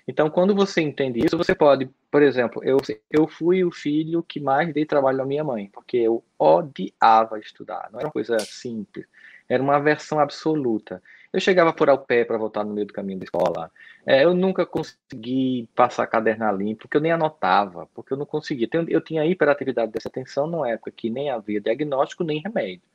[0.07, 2.77] Então, quando você entende isso, você pode, por exemplo, eu,
[3.11, 7.89] eu fui o filho que mais dei trabalho à minha mãe, porque eu odiava estudar,
[7.91, 9.07] não era uma coisa simples.
[9.49, 11.03] Era uma aversão absoluta.
[11.33, 13.71] Eu chegava por ao pé para voltar no meio do caminho da escola.
[14.07, 18.69] É, eu nunca consegui passar caderno limpo, porque eu nem anotava, porque eu não conseguia.
[18.89, 22.89] Eu tinha hiperatividade dessa atenção numa época que nem havia diagnóstico nem remédio.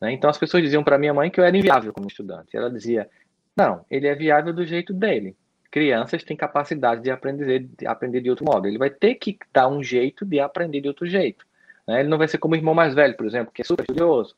[0.00, 0.12] Né?
[0.12, 2.56] Então as pessoas diziam para minha mãe que eu era inviável como estudante.
[2.56, 3.10] Ela dizia:
[3.56, 5.36] não, ele é viável do jeito dele.
[5.74, 8.68] Crianças têm capacidade de aprender, de aprender de outro modo.
[8.68, 11.44] Ele vai ter que dar um jeito de aprender de outro jeito.
[11.84, 11.98] Né?
[11.98, 14.36] Ele não vai ser como o irmão mais velho, por exemplo, que é super estudioso.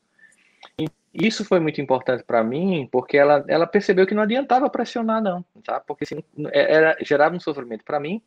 [0.79, 5.21] E isso foi muito importante para mim, porque ela, ela percebeu que não adiantava pressionar,
[5.21, 5.79] não, tá?
[5.79, 8.19] Porque assim, era, gerava um sofrimento para mim,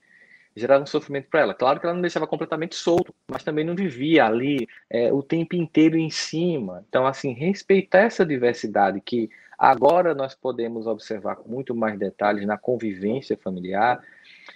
[0.55, 1.53] gerava um sofrimento para ela.
[1.53, 5.57] Claro que ela não deixava completamente solto, mas também não vivia ali é, o tempo
[5.57, 6.85] inteiro em cima.
[6.89, 9.29] Então, assim, respeitar essa diversidade que
[9.61, 14.03] agora nós podemos observar com muito mais detalhes na convivência familiar.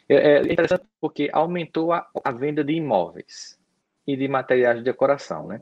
[0.08, 3.58] É, é interessante porque aumentou a, a venda de imóveis
[4.06, 5.60] e de materiais de decoração, né?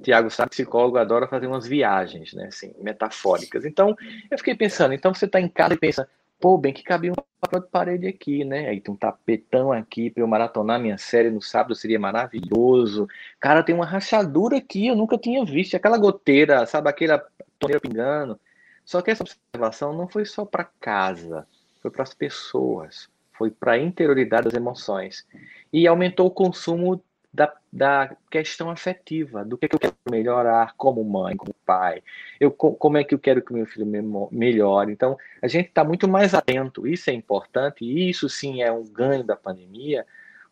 [0.00, 3.64] Tiago sabe, psicólogo adora fazer umas viagens, né, assim, metafóricas.
[3.64, 3.96] Então,
[4.30, 6.08] eu fiquei pensando, então você está em casa e pensa,
[6.42, 8.68] pô, bem que cabia um papel de parede aqui, né?
[8.68, 13.06] Aí tem um tapetão aqui para eu maratonar minha série no sábado, seria maravilhoso.
[13.38, 15.76] Cara, tem uma rachadura aqui, eu nunca tinha visto.
[15.76, 17.24] Aquela goteira, sabe, aquela
[17.60, 18.40] torneira pingando.
[18.84, 21.46] Só que essa observação não foi só para casa,
[21.80, 25.24] foi para as pessoas, foi para a interioridade das emoções.
[25.72, 27.00] E aumentou o consumo
[27.32, 32.02] da, da questão afetiva, do que, é que eu quero melhorar como mãe, como pai,
[32.38, 33.86] eu, como é que eu quero que meu filho
[34.30, 34.92] melhore.
[34.92, 38.84] Então, a gente está muito mais atento, isso é importante, e isso sim é um
[38.84, 40.06] ganho da pandemia,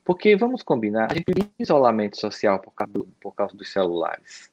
[0.04, 4.50] porque, vamos combinar, a gente vive isolamento social por causa, do, por causa dos celulares.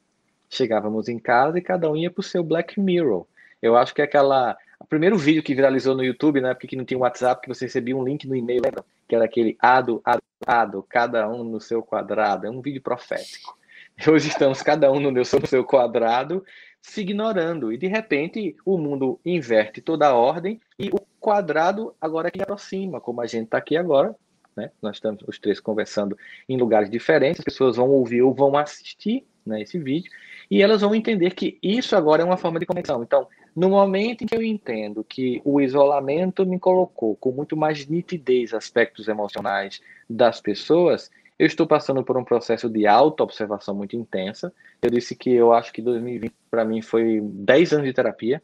[0.50, 3.26] Chegávamos em casa e cada um ia para o seu Black Mirror.
[3.60, 4.56] Eu acho que é aquela.
[4.80, 7.96] O primeiro vídeo que viralizou no YouTube, né, porque não tinha WhatsApp, que você recebia
[7.96, 8.84] um link no e-mail, lembra?
[9.08, 12.46] Que era aquele ado, ado, ado, cada um no seu quadrado.
[12.46, 13.58] É um vídeo profético.
[14.06, 16.44] Hoje estamos cada um no seu, no seu quadrado,
[16.80, 17.72] se ignorando.
[17.72, 23.00] E de repente o mundo inverte toda a ordem e o quadrado agora que aproxima,
[23.00, 24.14] como a gente está aqui agora.
[24.56, 24.70] Né?
[24.80, 26.16] Nós estamos os três conversando
[26.48, 30.10] em lugares diferentes, as pessoas vão ouvir ou vão assistir né, esse vídeo,
[30.50, 33.02] e elas vão entender que isso agora é uma forma de conexão.
[33.02, 37.86] Então, no momento em que eu entendo que o isolamento me colocou com muito mais
[37.86, 44.52] nitidez aspectos emocionais das pessoas, eu estou passando por um processo de auto-observação muito intensa.
[44.82, 48.42] Eu disse que eu acho que 2020 para mim foi 10 anos de terapia,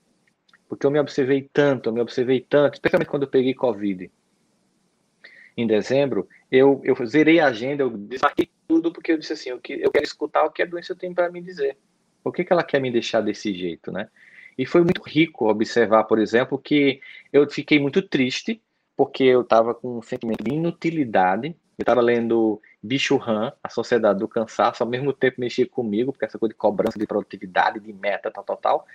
[0.69, 4.11] porque eu me observei tanto, eu me observei tanto, especialmente quando eu peguei Covid.
[5.57, 9.61] Em dezembro, eu, eu zerei a agenda, eu desmarquei tudo, porque eu disse assim, eu,
[9.69, 11.77] eu quero escutar o que a doença tem para me dizer.
[12.25, 14.09] Por que, que ela quer me deixar desse jeito, né?
[14.57, 17.01] E foi muito rico observar, por exemplo, que
[17.33, 18.63] eu fiquei muito triste
[18.97, 21.49] porque eu estava com um sentimento de inutilidade.
[21.77, 26.25] Eu estava lendo Bicho Han, A Sociedade do Cansaço, ao mesmo tempo mexia comigo, porque
[26.25, 28.87] essa coisa de cobrança de produtividade, de meta, tal, tal, tal.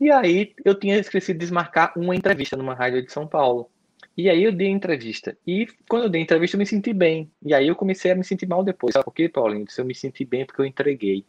[0.00, 3.68] E aí eu tinha esquecido de desmarcar uma entrevista numa rádio de São Paulo.
[4.16, 5.36] E aí eu dei entrevista.
[5.44, 7.28] E quando eu dei entrevista, eu me senti bem.
[7.44, 8.92] E aí eu comecei a me sentir mal depois.
[8.92, 9.66] Sabe por quê, Paulinho?
[9.76, 11.26] Eu me senti bem porque eu entreguei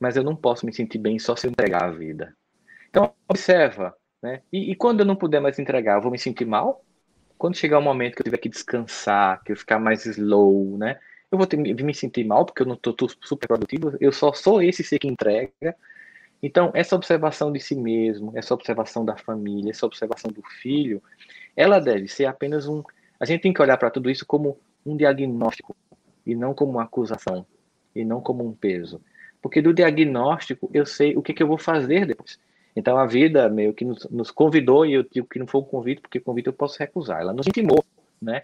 [0.00, 2.34] mas eu não posso me sentir bem só se eu entregar a vida.
[2.88, 4.42] Então, observa, né?
[4.50, 6.82] E, e, quando eu não puder mais entregar, eu vou me sentir mal?
[7.38, 10.98] Quando chegar o momento que eu tiver que descansar, que eu ficar mais slow, né?
[11.30, 14.60] Eu vou ter, me sentir mal porque eu não estou super produtivo, eu só sou
[14.62, 15.76] esse ser que entrega.
[16.42, 21.02] Então, essa observação de si mesmo, essa observação da família, essa observação do filho,
[21.54, 22.82] ela deve ser apenas um.
[23.18, 25.76] A gente tem que olhar para tudo isso como um diagnóstico
[26.26, 27.46] e não como uma acusação
[27.94, 29.00] e não como um peso.
[29.40, 32.38] Porque do diagnóstico eu sei o que, que eu vou fazer depois.
[32.74, 35.64] Então a vida meio que nos, nos, convidou, e eu digo que não foi um
[35.64, 37.20] convite, porque convite eu posso recusar.
[37.20, 37.84] Ela nos intimou
[38.20, 38.42] né,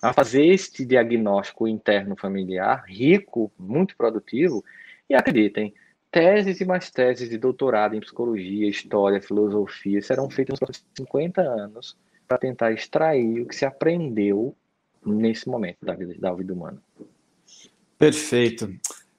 [0.00, 4.64] a fazer este diagnóstico interno familiar, rico, muito produtivo,
[5.08, 5.74] e acreditem,
[6.10, 11.40] teses e mais teses de doutorado em psicologia, história, filosofia serão feitas nos próximos 50
[11.40, 11.96] anos
[12.28, 14.54] para tentar extrair o que se aprendeu
[15.04, 16.80] nesse momento da vida, da vida humana.
[17.98, 18.72] Perfeito.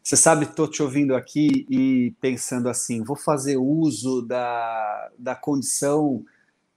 [0.05, 6.23] Você sabe, estou te ouvindo aqui e pensando assim: vou fazer uso da, da condição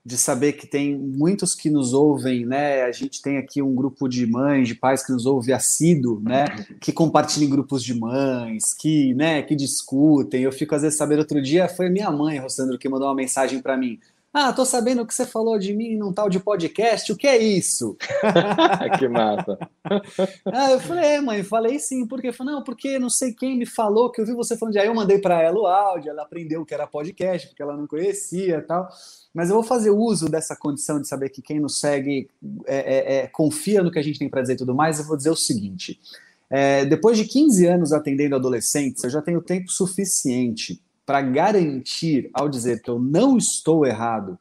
[0.03, 2.81] de saber que tem muitos que nos ouvem, né?
[2.81, 6.45] A gente tem aqui um grupo de mães, de pais que nos ouve assíduo, né?
[6.81, 10.41] Que compartilham grupos de mães, que, né, que discutem.
[10.41, 11.19] Eu fico às vezes sabendo.
[11.19, 13.99] Outro dia foi minha mãe, Rossandro, que mandou uma mensagem para mim.
[14.31, 17.35] Ah, tô sabendo que você falou de mim num tal de podcast, o que é
[17.37, 17.97] isso?
[18.99, 19.57] que massa.
[20.45, 22.31] ah, eu falei, é, mãe, falei sim, por quê?
[22.31, 24.85] Falei, não, porque não sei quem me falou que eu vi você falando de aí,
[24.85, 28.61] eu mandei para ela o áudio, ela aprendeu que era podcast, porque ela não conhecia
[28.61, 28.87] tal.
[29.33, 32.29] Mas eu vou fazer uso dessa condição de saber que quem nos segue
[32.67, 35.05] é, é, é, confia no que a gente tem para dizer e tudo mais, eu
[35.05, 35.99] vou dizer o seguinte.
[36.51, 42.47] É, depois de 15 anos atendendo adolescentes, eu já tenho tempo suficiente para garantir, ao
[42.47, 44.37] dizer que eu não estou errado,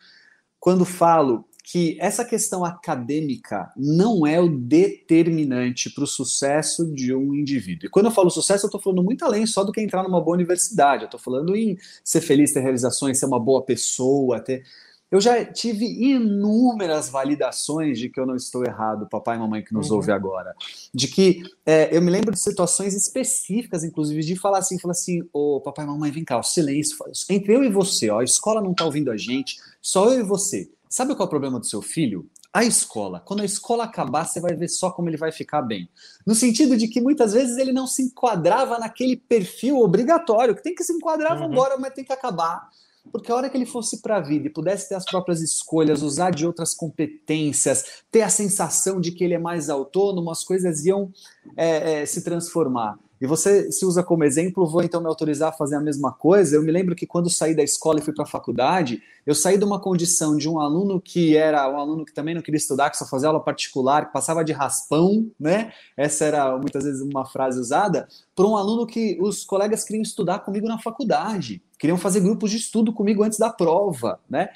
[0.61, 7.35] quando falo que essa questão acadêmica não é o determinante para o sucesso de um
[7.35, 7.87] indivíduo.
[7.87, 10.21] E quando eu falo sucesso, eu estou falando muito além só do que entrar numa
[10.21, 11.05] boa universidade.
[11.05, 14.63] Eu estou falando em ser feliz, ter realizações, ser uma boa pessoa, ter.
[15.11, 19.73] Eu já tive inúmeras validações de que eu não estou errado, papai e mamãe que
[19.73, 19.97] nos uhum.
[19.97, 20.55] ouve agora.
[20.93, 25.23] De que é, eu me lembro de situações específicas, inclusive, de falar assim, falar assim,
[25.33, 26.97] ô oh, papai e mamãe, vem cá, o silêncio,
[27.31, 30.23] entre eu e você, ó, a escola não está ouvindo a gente, só eu e
[30.23, 30.71] você.
[30.91, 32.29] Sabe qual é o problema do seu filho?
[32.53, 33.21] A escola.
[33.21, 35.89] Quando a escola acabar, você vai ver só como ele vai ficar bem.
[36.27, 40.75] No sentido de que muitas vezes ele não se enquadrava naquele perfil obrigatório, que tem
[40.75, 41.45] que se enquadrar, uhum.
[41.45, 42.69] agora, mas tem que acabar.
[43.11, 46.03] Porque a hora que ele fosse para a vida e pudesse ter as próprias escolhas,
[46.03, 50.85] usar de outras competências, ter a sensação de que ele é mais autônomo, as coisas
[50.85, 51.13] iam
[51.57, 52.99] é, é, se transformar.
[53.21, 56.57] E você se usa como exemplo, vou então me autorizar a fazer a mesma coisa.
[56.57, 59.59] Eu me lembro que quando saí da escola e fui para a faculdade, eu saí
[59.59, 62.91] de uma condição de um aluno que era um aluno que também não queria estudar,
[62.91, 65.73] que só fazia aula particular, que passava de raspão, né?
[65.97, 70.39] Essa era muitas vezes uma frase usada, por um aluno que os colegas queriam estudar
[70.41, 74.49] comigo na faculdade, queriam fazer grupos de estudo comigo antes da prova, né?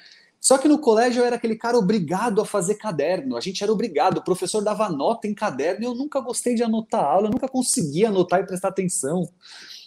[0.43, 3.37] Só que no colégio eu era aquele cara obrigado a fazer caderno.
[3.37, 6.65] A gente era obrigado, o professor dava nota em caderno e eu nunca gostei de
[6.65, 9.23] anotar aula, eu nunca conseguia anotar e prestar atenção.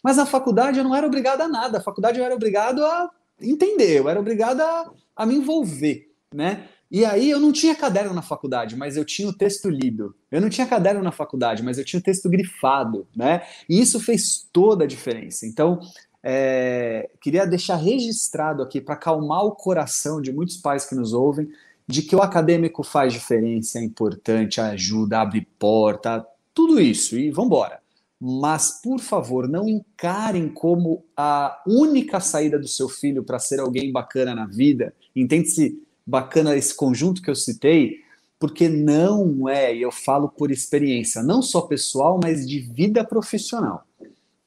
[0.01, 3.11] Mas na faculdade eu não era obrigado a nada, a faculdade eu era obrigado a
[3.41, 6.69] entender, eu era obrigado a, a me envolver, né?
[6.89, 10.15] E aí eu não tinha caderno na faculdade, mas eu tinha o texto lido.
[10.31, 13.41] Eu não tinha caderno na faculdade, mas eu tinha o texto grifado, né?
[13.67, 15.45] E isso fez toda a diferença.
[15.45, 15.81] Então,
[16.27, 21.47] é, queria deixar registrado aqui para acalmar o coração de muitos pais que nos ouvem,
[21.87, 27.45] de que o acadêmico faz diferença, é importante, ajuda, abre porta, tudo isso, e vamos
[27.45, 27.79] embora.
[28.19, 33.91] Mas, por favor, não encarem como a única saída do seu filho para ser alguém
[33.91, 34.95] bacana na vida.
[35.15, 37.99] Entende-se bacana esse conjunto que eu citei?
[38.39, 43.85] Porque não é, e eu falo por experiência, não só pessoal, mas de vida profissional.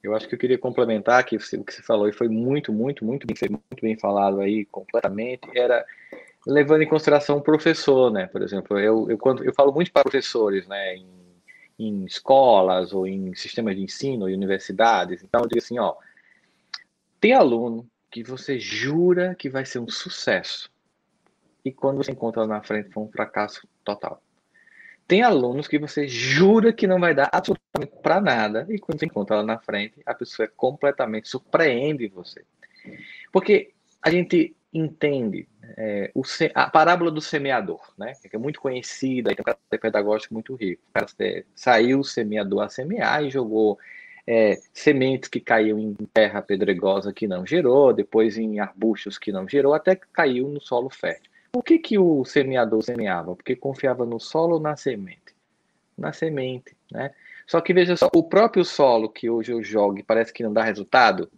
[0.03, 3.05] Eu acho que eu queria complementar que o que você falou e foi muito, muito,
[3.05, 5.85] muito bem, muito bem falado aí completamente, era
[6.47, 8.27] levando em consideração o professor, né?
[8.27, 10.97] Por exemplo, eu, eu, quando, eu falo muito para professores, né?
[10.97, 11.07] Em,
[11.79, 15.23] em escolas ou em sistemas de ensino e universidades.
[15.23, 15.95] Então, eu digo assim, ó,
[17.21, 20.71] tem aluno que você jura que vai ser um sucesso
[21.65, 24.23] e quando você encontra na frente foi um fracasso total.
[25.09, 29.07] Tem alunos que você jura que não vai dar absolutamente para nada, e quando você
[29.07, 32.45] encontra lá na frente, a pessoa é completamente surpreende você.
[33.33, 36.23] Porque a gente entende é, o,
[36.55, 38.13] a parábola do semeador, né?
[38.29, 40.83] que é muito conhecida, e tem um caráter pedagógico muito rico.
[40.91, 41.07] O cara
[41.55, 43.79] saiu o semeador a semear e jogou
[44.27, 49.49] é, sementes que caíam em terra pedregosa que não gerou, depois em arbustos que não
[49.49, 51.28] gerou, até que caiu no solo fértil.
[51.51, 53.35] Por que, que o semeador semeava?
[53.35, 55.35] Porque confiava no solo ou na semente?
[55.97, 57.13] Na semente, né?
[57.47, 60.53] Só que veja só, o próprio solo que hoje eu jogo e parece que não
[60.53, 61.31] dá resultado,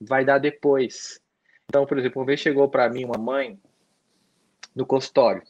[0.00, 1.20] vai dar depois.
[1.68, 3.58] Então, por exemplo, uma vez chegou para mim uma mãe
[4.74, 5.42] no consultório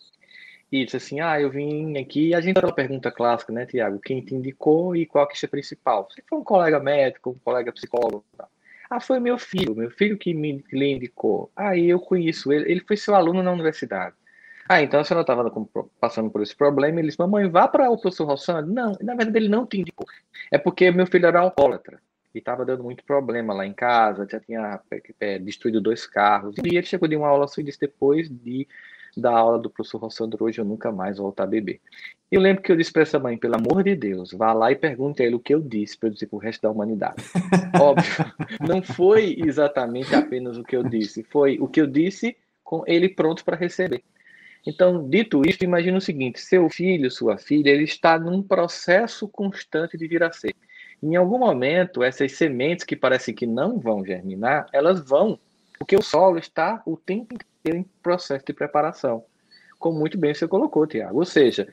[0.73, 2.35] e disse assim: Ah, eu vim aqui.
[2.35, 4.01] A gente tem uma pergunta clássica, né, Tiago?
[4.01, 6.09] Quem te indicou e qual que é o principal?
[6.11, 8.25] Você foi um colega médico, um colega psicólogo.
[8.37, 8.49] Tá?
[8.91, 11.51] Ah, foi meu filho, meu filho que me lhe indicou.
[11.55, 14.15] Aí ah, eu conheço ele, ele foi seu aluno na universidade.
[14.69, 15.51] Ah, então a senhora estava
[15.99, 16.99] passando por esse problema.
[16.99, 18.73] Ele disse: Mamãe, vá para o professor Rossano.
[18.73, 20.07] Não, na verdade ele não te indicou.
[20.51, 22.01] É porque meu filho era alcoólatra
[22.35, 24.81] e estava dando muito problema lá em casa, já tinha
[25.21, 26.55] é, destruído dois carros.
[26.59, 28.69] E ele chegou de uma aula só e disse: depois de
[29.19, 31.81] da aula do professor Rossandro hoje eu nunca mais voltar a beber.
[32.31, 34.77] Eu lembro que eu disse para essa mãe, pelo amor de Deus, vá lá e
[34.77, 37.25] pergunte a ele o que eu disse para eu dizer para o resto da humanidade.
[37.81, 42.83] Óbvio, não foi exatamente apenas o que eu disse, foi o que eu disse com
[42.87, 44.03] ele pronto para receber.
[44.67, 49.97] Então, dito isso, imagine o seguinte: seu filho, sua filha, ele está num processo constante
[49.97, 50.55] de vir a ser.
[51.03, 55.39] Em algum momento, essas sementes que parecem que não vão germinar, elas vão,
[55.79, 59.25] porque o solo está o tempo inteiro em processo de preparação.
[59.79, 61.19] Como muito bem você colocou, Tiago.
[61.19, 61.69] Ou seja,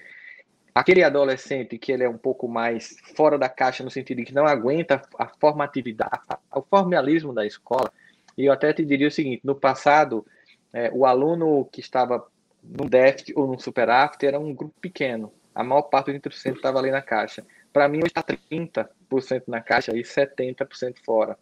[0.73, 4.33] aquele adolescente que ele é um pouco mais fora da caixa no sentido de que
[4.33, 6.19] não aguenta a formatividade,
[6.53, 7.91] o formalismo da escola.
[8.37, 10.25] E eu até te diria o seguinte: no passado,
[10.71, 12.25] é, o aluno que estava
[12.61, 15.33] no déficit ou no superávit era um grupo pequeno.
[15.53, 17.45] A maior parte dos 30% estava ali na caixa.
[17.71, 21.37] Para mim, hoje está 30% na caixa e 70% fora.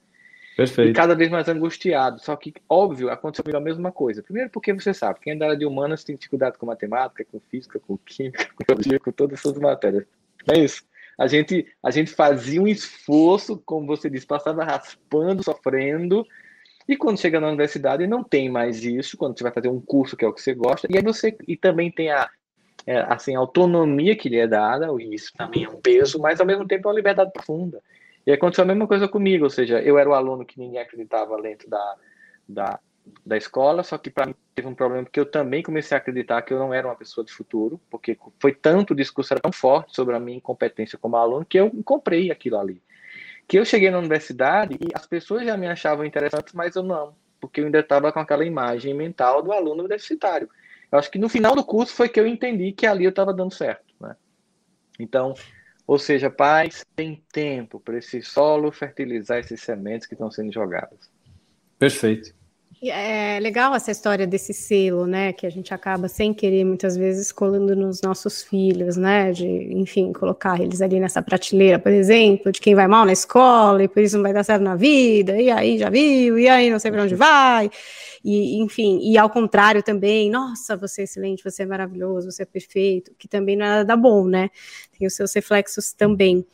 [0.56, 0.91] Perfeito.
[0.91, 2.20] E cada vez mais angustiado.
[2.20, 4.22] Só que, óbvio, aconteceu a mesma coisa.
[4.22, 7.39] Primeiro, porque você sabe, quem é da área de humanas tem dificuldade com matemática, com
[7.39, 10.06] física, com química, com biologia, com todas essas matérias.
[10.47, 10.84] Não é isso?
[11.18, 16.26] a gente, a gente fazia um esforço, como você disse, passava raspando, sofrendo,
[16.88, 20.18] e quando chega na universidade não tem mais isso, quando você vai fazer um curso
[20.18, 22.30] que é o que você gosta, e aí você e também tem a
[22.86, 26.41] é, assim, a autonomia que lhe é dada, e isso também é um peso, mas
[26.41, 27.82] ao mesmo tempo é uma liberdade profunda.
[28.26, 31.41] E aconteceu a mesma coisa comigo, ou seja, eu era o aluno que ninguém acreditava
[31.41, 31.95] dentro da,
[32.47, 32.80] da,
[33.26, 36.41] da escola, só que para mim teve um problema porque eu também comecei a acreditar
[36.41, 39.51] que eu não era uma pessoa de futuro, porque foi tanto o discurso era tão
[39.51, 42.82] forte sobre a minha incompetência como aluno que eu comprei aquilo ali.
[43.45, 47.13] Que eu cheguei na universidade e as pessoas já me achavam interessante, mas eu não,
[47.41, 50.49] porque eu ainda estava com aquela imagem mental do aluno universitário.
[50.89, 53.34] Eu acho que no final do curso foi que eu entendi que ali eu estava
[53.34, 54.15] dando certo, né?
[54.99, 55.34] Então,
[55.86, 61.11] ou seja, pais, tem tempo para esse solo fertilizar esses sementes que estão sendo jogadas.
[61.77, 62.34] Perfeito.
[62.89, 65.31] É legal essa história desse selo, né?
[65.31, 69.31] Que a gente acaba sem querer muitas vezes colando nos nossos filhos, né?
[69.31, 73.84] De, enfim, colocar eles ali nessa prateleira, por exemplo, de quem vai mal na escola
[73.84, 76.69] e por isso não vai dar certo na vida, e aí já viu, e aí
[76.69, 77.69] não sei para onde vai
[78.23, 82.45] e enfim, e ao contrário também, nossa, você é excelente, você é maravilhoso, você é
[82.45, 84.49] perfeito, que também não é nada bom, né?
[84.97, 86.45] Tem os seus reflexos também.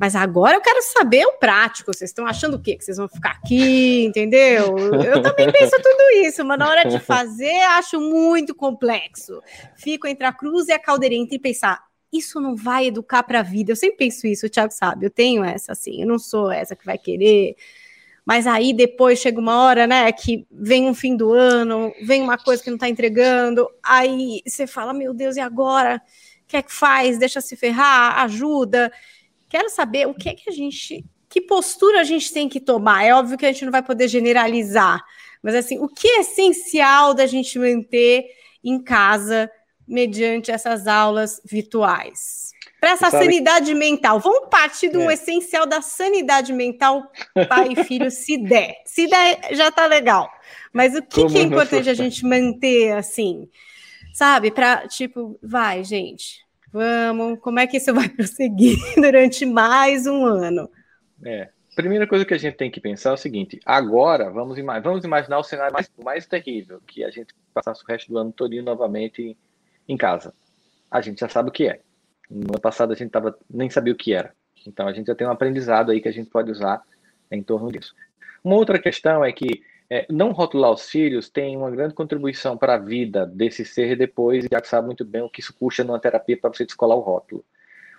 [0.00, 1.92] Mas agora eu quero saber o prático.
[1.92, 2.76] Vocês estão achando o quê?
[2.76, 4.78] Que vocês vão ficar aqui, entendeu?
[4.78, 9.40] Eu também penso tudo isso, mas na hora de fazer, acho muito complexo.
[9.76, 13.42] Fico entre a cruz e a caldeirinha e pensar, isso não vai educar para a
[13.42, 13.72] vida.
[13.72, 15.06] Eu sempre penso isso, o Thiago sabe.
[15.06, 17.56] Eu tenho essa assim, eu não sou essa que vai querer
[18.28, 22.36] mas aí depois chega uma hora, né, que vem um fim do ano, vem uma
[22.36, 25.98] coisa que não está entregando, aí você fala, meu Deus, e agora?
[26.42, 27.18] O que é que faz?
[27.18, 28.18] Deixa se ferrar?
[28.18, 28.92] Ajuda?
[29.48, 33.02] Quero saber o que é que a gente, que postura a gente tem que tomar.
[33.02, 35.02] É óbvio que a gente não vai poder generalizar,
[35.42, 38.24] mas assim, o que é essencial da gente manter
[38.62, 39.50] em casa
[39.86, 42.48] mediante essas aulas virtuais?
[42.80, 44.20] para essa sanidade mental.
[44.20, 45.14] Vamos partir do é.
[45.14, 47.10] essencial da sanidade mental,
[47.48, 48.76] pai e filho, se der.
[48.84, 50.30] Se der, já tá legal.
[50.72, 53.48] Mas o que, que é importante a gente manter assim?
[54.12, 54.50] Sabe?
[54.50, 60.70] Para, tipo, vai, gente, vamos, como é que isso vai prosseguir durante mais um ano?
[61.24, 61.48] É.
[61.78, 65.38] Primeira coisa que a gente tem que pensar é o seguinte: agora vamos, vamos imaginar
[65.38, 69.38] o cenário mais, mais terrível, que a gente passasse o resto do ano todinho novamente
[69.88, 70.34] em casa.
[70.90, 71.80] A gente já sabe o que é
[72.28, 74.32] no ano passado a gente tava, nem sabia o que era.
[74.66, 76.82] Então a gente já tem um aprendizado aí que a gente pode usar
[77.30, 77.94] em torno disso.
[78.42, 82.74] Uma outra questão é que é, não rotular os filhos tem uma grande contribuição para
[82.74, 86.00] a vida desse ser depois, e já sabe muito bem o que isso custa numa
[86.00, 87.44] terapia para você descolar o rótulo.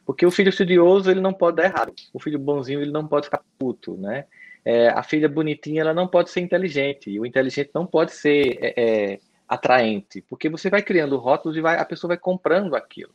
[0.06, 3.26] Porque o filho estudioso ele não pode dar errado, o filho bonzinho ele não pode
[3.26, 4.26] ficar puto, né?
[4.66, 8.58] É, a filha bonitinha ela não pode ser inteligente, e o inteligente não pode ser
[8.62, 13.12] é, é atraente, porque você vai criando rótulos e vai, a pessoa vai comprando aquilo.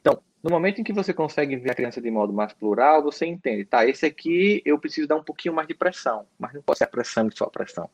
[0.00, 3.26] Então, no momento em que você consegue ver a criança de modo mais plural, você
[3.26, 6.78] entende, tá, esse aqui eu preciso dar um pouquinho mais de pressão, mas não pode
[6.78, 7.88] ser a pressão e só a pressão.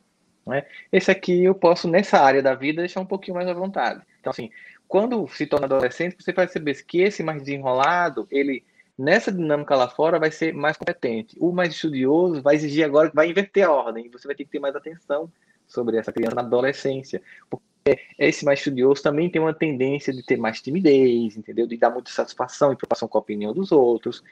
[0.46, 0.66] Né?
[0.92, 4.02] Esse aqui eu posso, nessa área da vida, deixar um pouquinho mais à vontade.
[4.20, 4.50] Então, assim,
[4.90, 8.64] quando se torna adolescente, você vai perceber que esse mais desenrolado, ele,
[8.98, 11.36] nessa dinâmica lá fora, vai ser mais competente.
[11.38, 14.58] O mais estudioso vai exigir agora, vai inverter a ordem, você vai ter que ter
[14.58, 15.30] mais atenção
[15.68, 17.22] sobre essa criança na adolescência.
[17.48, 21.68] Porque esse mais estudioso também tem uma tendência de ter mais timidez, entendeu?
[21.68, 24.24] De dar muita satisfação e preocupação com a opinião dos outros.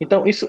[0.00, 0.48] Então, isso,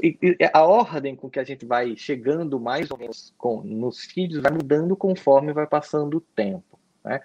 [0.53, 4.51] a ordem com que a gente vai chegando mais ou menos com, nos filhos vai
[4.53, 6.79] mudando conforme vai passando o tempo.
[7.03, 7.19] Né?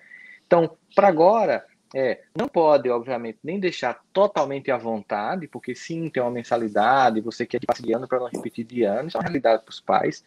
[0.45, 1.65] Então, para agora,
[1.95, 7.45] é, não pode, obviamente, nem deixar totalmente à vontade, porque sim, tem uma mensalidade, você
[7.45, 9.71] quer que passe de ano para não repetir de ano, isso é uma realidade para
[9.71, 10.25] os pais.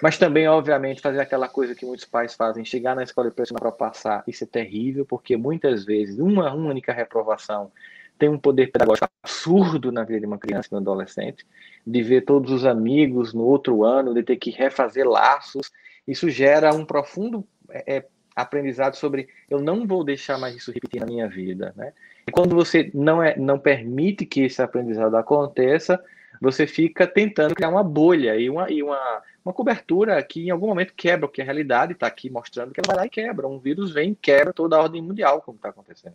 [0.00, 3.60] Mas também, obviamente, fazer aquela coisa que muitos pais fazem, chegar na escola e pressionar
[3.60, 7.72] para passar, isso é terrível, porque muitas vezes uma única reprovação
[8.16, 11.46] tem um poder pedagógico absurdo na vida de uma criança e de um adolescente,
[11.86, 15.72] de ver todos os amigos no outro ano, de ter que refazer laços,
[16.06, 18.04] isso gera um profundo é,
[18.34, 21.92] aprendizado sobre eu não vou deixar mais isso repetir na minha vida, né?
[22.26, 26.02] E quando você não é não permite que esse aprendizado aconteça,
[26.40, 30.68] você fica tentando criar uma bolha e uma, e uma, uma cobertura que em algum
[30.68, 33.46] momento quebra, porque a realidade está aqui mostrando que ela vai lá e quebra.
[33.46, 36.14] Um vírus vem e quebra toda a ordem mundial, como está acontecendo.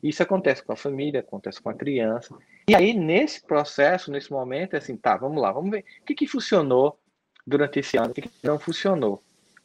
[0.00, 2.36] Isso acontece com a família, acontece com a criança.
[2.68, 6.14] E aí, nesse processo, nesse momento, é assim, tá, vamos lá, vamos ver o que,
[6.14, 6.96] que funcionou
[7.44, 9.22] durante esse ano, o que, que não funcionou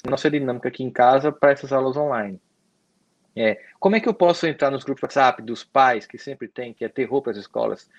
[0.10, 2.40] nossa dinâmica aqui em casa para essas aulas online.
[3.36, 6.74] É, como é que eu posso entrar nos grupos WhatsApp dos pais, que sempre tem,
[6.74, 7.90] que é terror para as escolas?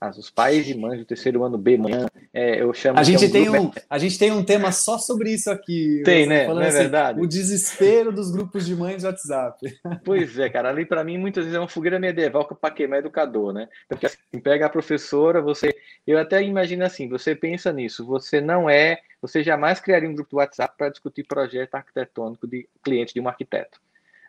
[0.00, 2.98] As, os pais e mães do terceiro ano B, manhã, é, eu chamo.
[2.98, 3.78] A gente, é um tem grupo...
[3.78, 6.02] um, a gente tem um tema só sobre isso aqui.
[6.04, 6.46] Tem, né?
[6.46, 7.20] Não é assim, verdade?
[7.20, 9.58] O desespero dos grupos de mães do WhatsApp.
[10.02, 10.70] Pois é, cara.
[10.70, 13.68] Ali, para mim, muitas vezes é uma fogueira medieval para queimar educador, né?
[13.88, 15.74] Porque assim, pega a professora, você.
[16.06, 18.98] Eu até imagino assim, você pensa nisso, você não é.
[19.20, 23.28] Você jamais criaria um grupo do WhatsApp para discutir projeto arquitetônico de cliente de um
[23.28, 23.78] arquiteto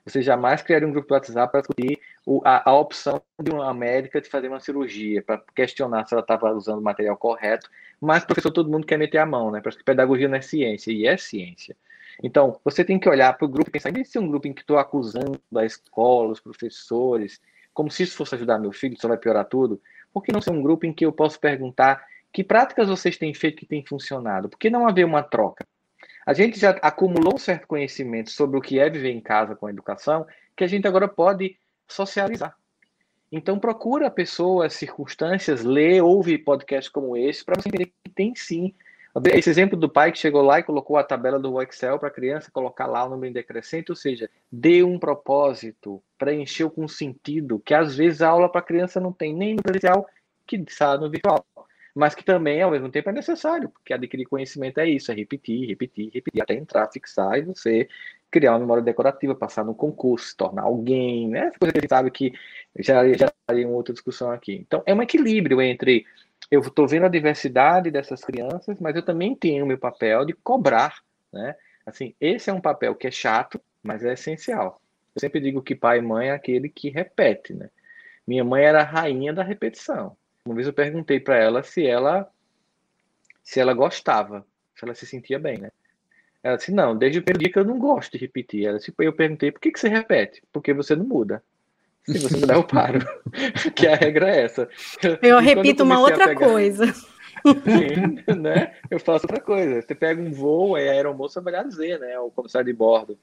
[0.05, 3.73] você jamais criaria um grupo do WhatsApp para discutir o, a, a, opção de uma
[3.73, 7.69] médica de fazer uma cirurgia, para questionar se ela estava usando o material correto.
[7.99, 9.61] Mas, professor, todo mundo quer meter a mão, né?
[9.61, 11.75] Parece que pedagogia não é ciência, e é ciência.
[12.21, 14.53] Então, você tem que olhar para o grupo e pensar, em ser um grupo em
[14.53, 17.39] que estou acusando a escola, os professores,
[17.73, 19.81] como se isso fosse ajudar meu filho, só vai piorar tudo.
[20.13, 23.33] Por que não ser um grupo em que eu posso perguntar que práticas vocês têm
[23.33, 24.49] feito que tem funcionado?
[24.49, 25.65] Por que não haver uma troca?
[26.25, 29.65] A gente já acumulou um certo conhecimento sobre o que é viver em casa com
[29.65, 31.57] a educação, que a gente agora pode
[31.87, 32.55] socializar.
[33.31, 38.73] Então procura pessoas, circunstâncias, lê, ouve podcasts como esse, para você entender que tem sim.
[39.33, 42.11] Esse exemplo do pai que chegou lá e colocou a tabela do Excel para a
[42.11, 47.73] criança colocar lá o número decrescente, ou seja, dê um propósito, preencheu com sentido, que
[47.73, 50.07] às vezes a aula para a criança não tem nem no presencial,
[50.45, 51.45] que está no virtual
[51.95, 55.67] mas que também, ao mesmo tempo, é necessário, porque adquirir conhecimento é isso, é repetir,
[55.67, 57.87] repetir, repetir, até entrar, fixar e você
[58.29, 61.51] criar uma memória decorativa, passar no concurso, se tornar alguém, né?
[61.59, 62.33] Coisa que a gente sabe que
[62.79, 64.55] já, já estaria uma outra discussão aqui.
[64.55, 66.05] Então, é um equilíbrio entre
[66.49, 70.33] eu estou vendo a diversidade dessas crianças, mas eu também tenho o meu papel de
[70.33, 71.55] cobrar, né?
[71.85, 74.81] Assim, esse é um papel que é chato, mas é essencial.
[75.15, 77.69] Eu sempre digo que pai e mãe é aquele que repete, né?
[78.25, 80.15] Minha mãe era a rainha da repetição.
[80.45, 82.29] Uma vez eu perguntei para ela se ela
[83.43, 85.71] se ela gostava, se ela se sentia bem, né?
[86.43, 88.65] Ela disse, não, desde o primeiro dia que eu não gosto de repetir.
[88.65, 90.41] Ela disse, eu perguntei, por que, que você repete?
[90.51, 91.43] Porque você não muda.
[92.03, 92.99] Se você mudar, eu paro.
[93.75, 94.67] que a regra é essa.
[95.21, 96.47] Eu e repito eu uma outra pegar...
[96.47, 96.91] coisa.
[96.93, 98.75] Sim, né?
[98.89, 99.81] Eu faço outra coisa.
[99.81, 102.17] Você pega um voo, é a aeromoça vai dizer, né?
[102.19, 103.17] O comissário de bordo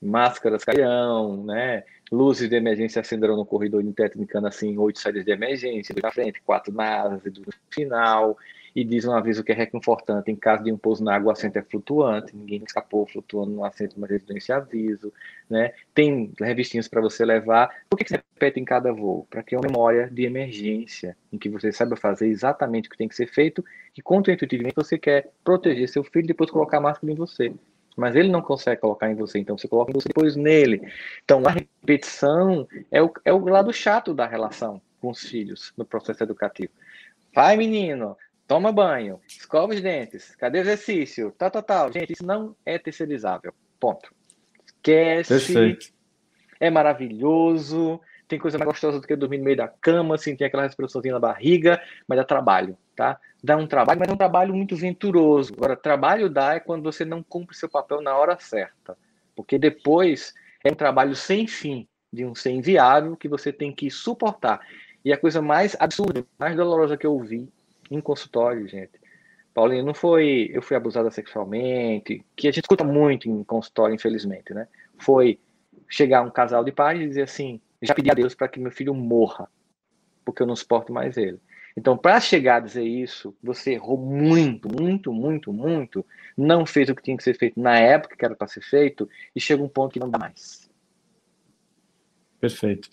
[0.00, 1.84] máscaras cairão, né?
[2.10, 6.72] Luzes de emergência acenderão no corredor indicando assim oito saídas de emergência, na frente, quatro
[6.72, 8.36] na asa no final,
[8.74, 11.32] e diz um aviso que é reconfortante em caso de um pouso na água, o
[11.32, 15.12] assento é flutuante, ninguém escapou flutuando no assento, mas eles dão esse aviso,
[15.48, 15.72] né?
[15.94, 17.68] Tem revistinhas para você levar.
[17.88, 19.26] Por que, que você repete em cada voo?
[19.28, 23.08] Para criar uma memória de emergência, em que você saiba fazer exatamente o que tem
[23.08, 23.64] que ser feito,
[23.96, 27.52] e contra-intuitivamente você quer proteger seu filho e depois colocar a máscara em você
[28.00, 30.80] mas ele não consegue colocar em você, então você coloca você depois nele.
[31.22, 35.84] Então a repetição é o, é o lado chato da relação com os filhos no
[35.84, 36.72] processo educativo.
[37.34, 38.16] Vai, menino,
[38.48, 41.30] toma banho, escova os dentes, cadê o exercício?
[41.36, 41.92] Tal, tal, tal.
[41.92, 43.52] Gente, isso não é terceirizável.
[43.78, 44.12] Ponto.
[44.66, 45.28] Esquece.
[45.28, 45.92] Perfeito.
[46.58, 48.00] É maravilhoso.
[48.30, 51.18] Tem coisa mais gostosa do que dormir no meio da cama, sentir aquela respiraçãozinha na
[51.18, 53.18] barriga, mas dá trabalho, tá?
[53.42, 55.52] Dá um trabalho, mas é um trabalho muito venturoso.
[55.56, 58.96] Agora, trabalho dá é quando você não cumpre seu papel na hora certa.
[59.34, 63.90] Porque depois é um trabalho sem fim, de um ser inviável que você tem que
[63.90, 64.60] suportar.
[65.04, 67.48] E a coisa mais absurda, mais dolorosa que eu vi
[67.90, 68.92] em consultório, gente.
[69.52, 74.54] Paulinho, não foi eu fui abusada sexualmente, que a gente escuta muito em consultório, infelizmente,
[74.54, 74.68] né?
[74.98, 75.36] Foi
[75.88, 78.70] chegar um casal de pais e dizer assim: já pedi a Deus para que meu
[78.70, 79.48] filho morra,
[80.24, 81.38] porque eu não suporto mais ele.
[81.76, 86.04] Então, para chegar a dizer isso, você errou muito, muito, muito, muito,
[86.36, 89.08] não fez o que tinha que ser feito na época que era para ser feito,
[89.34, 90.68] e chega um ponto que não dá mais.
[92.40, 92.88] Perfeito.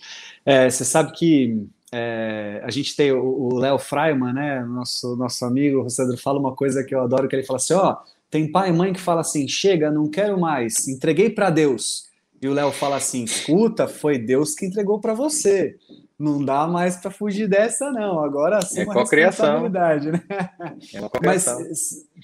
[0.46, 5.82] É, você sabe que é, a gente tem o Léo Freiman, né, nosso, nosso amigo,
[5.82, 7.98] o Sandro, fala uma coisa que eu adoro, que ele fala assim, ó,
[8.30, 12.07] tem pai e mãe que fala assim, chega, não quero mais, entreguei para Deus.
[12.42, 15.78] E o Léo fala assim: escuta, foi Deus que entregou para você.
[16.20, 18.24] Não dá mais para fugir dessa, não.
[18.24, 20.24] Agora sim, é uma responsabilidade, né?
[20.94, 21.46] É uma Mas,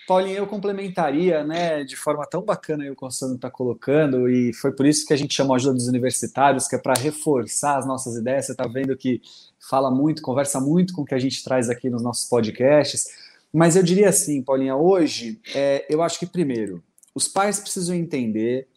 [0.07, 4.71] Paulinho, eu complementaria, né, de forma tão bacana aí o Constantino está colocando, e foi
[4.71, 7.85] por isso que a gente chamou a ajuda dos universitários, que é para reforçar as
[7.85, 8.47] nossas ideias.
[8.47, 9.21] Você está vendo que
[9.69, 13.05] fala muito, conversa muito com o que a gente traz aqui nos nossos podcasts.
[13.53, 16.83] Mas eu diria assim, Paulinha, hoje, é, eu acho que primeiro,
[17.13, 18.67] os pais precisam entender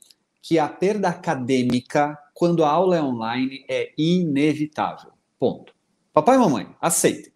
[0.47, 5.11] que a perda acadêmica, quando a aula é online, é inevitável.
[5.41, 5.75] Ponto.
[6.13, 7.33] Papai e mamãe, aceitem.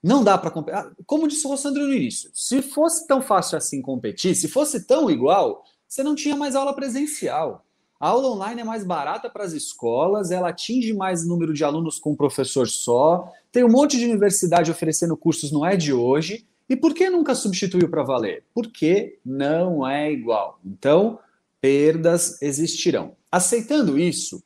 [0.00, 0.78] Não dá para competir.
[0.78, 4.86] Ah, como disse o Rossandro no início, se fosse tão fácil assim competir, se fosse
[4.86, 7.66] tão igual, você não tinha mais aula presencial.
[7.98, 11.98] A aula online é mais barata para as escolas, ela atinge mais número de alunos
[11.98, 16.46] com um professor só, tem um monte de universidade oferecendo cursos, não é de hoje.
[16.68, 18.44] E por que nunca substituiu para valer?
[18.54, 20.60] Porque não é igual.
[20.64, 21.18] Então,
[21.60, 23.16] perdas existirão.
[23.30, 24.42] Aceitando isso,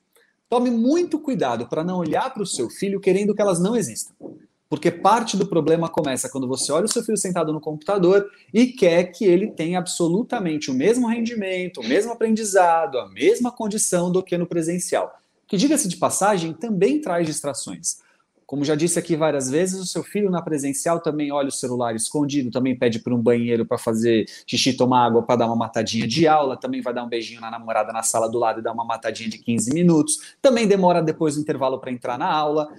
[0.48, 4.14] tome muito cuidado para não olhar para o seu filho querendo que elas não existam.
[4.68, 8.68] Porque parte do problema começa quando você olha o seu filho sentado no computador e
[8.68, 14.22] quer que ele tenha absolutamente o mesmo rendimento, o mesmo aprendizado, a mesma condição do
[14.22, 15.12] que no presencial.
[15.48, 17.98] Que, diga-se de passagem, também traz distrações.
[18.50, 21.94] Como já disse aqui várias vezes, o seu filho na presencial também olha o celular
[21.94, 26.04] escondido, também pede para um banheiro para fazer xixi, tomar água, para dar uma matadinha
[26.04, 28.72] de aula, também vai dar um beijinho na namorada na sala do lado e dar
[28.72, 32.74] uma matadinha de 15 minutos, também demora depois do intervalo para entrar na aula.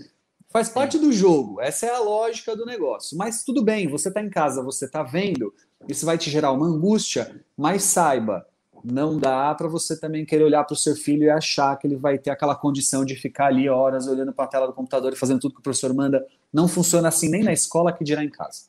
[0.49, 3.17] Faz parte do jogo, essa é a lógica do negócio.
[3.17, 5.53] Mas tudo bem, você está em casa, você está vendo,
[5.88, 8.45] isso vai te gerar uma angústia, mas saiba,
[8.84, 11.95] não dá para você também querer olhar para o seu filho e achar que ele
[11.95, 15.15] vai ter aquela condição de ficar ali horas olhando para a tela do computador e
[15.15, 16.25] fazendo tudo que o professor manda.
[16.51, 18.63] Não funciona assim nem na escola que dirá em casa.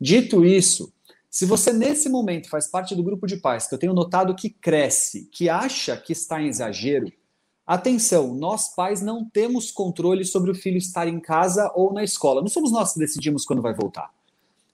[0.00, 0.92] Dito isso,
[1.30, 4.50] se você nesse momento faz parte do grupo de pais que eu tenho notado que
[4.50, 7.10] cresce, que acha que está em exagero,
[7.66, 12.40] atenção, nós pais não temos controle sobre o filho estar em casa ou na escola.
[12.40, 14.10] Não somos nós que decidimos quando vai voltar.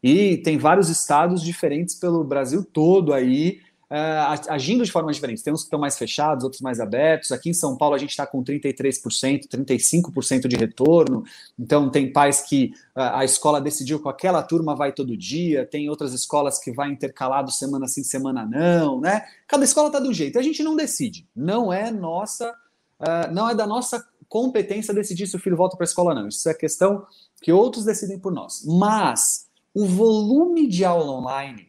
[0.02, 3.60] E tem vários estados diferentes pelo Brasil todo aí
[3.90, 5.42] uh, agindo de formas diferentes.
[5.42, 7.32] Tem uns que estão mais fechados, outros mais abertos.
[7.32, 11.24] Aqui em São Paulo a gente está com 33%, 35% de retorno.
[11.58, 15.88] Então tem pais que uh, a escola decidiu que aquela turma vai todo dia, tem
[15.88, 19.24] outras escolas que vai intercalado semana sim, semana não, né?
[19.46, 20.38] Cada escola está um jeito.
[20.38, 21.26] A gente não decide.
[21.34, 25.84] Não é nossa, uh, não é da nossa competência decidir se o filho volta para
[25.84, 26.28] a escola, não.
[26.28, 27.06] Isso é questão
[27.40, 28.62] que outros decidem por nós.
[28.66, 31.67] Mas o volume de aula online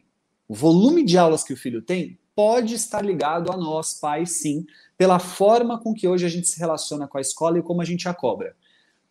[0.50, 4.66] o volume de aulas que o filho tem pode estar ligado a nós, pais, sim,
[4.98, 7.84] pela forma com que hoje a gente se relaciona com a escola e como a
[7.84, 8.56] gente a cobra.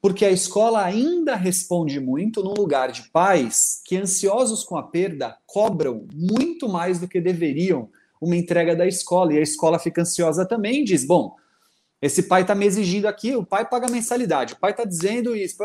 [0.01, 5.37] Porque a escola ainda responde muito num lugar de pais que, ansiosos com a perda,
[5.45, 9.31] cobram muito mais do que deveriam uma entrega da escola.
[9.31, 11.37] E a escola fica ansiosa também e diz: bom,
[12.01, 15.55] esse pai está me exigindo aqui, o pai paga mensalidade, o pai está dizendo isso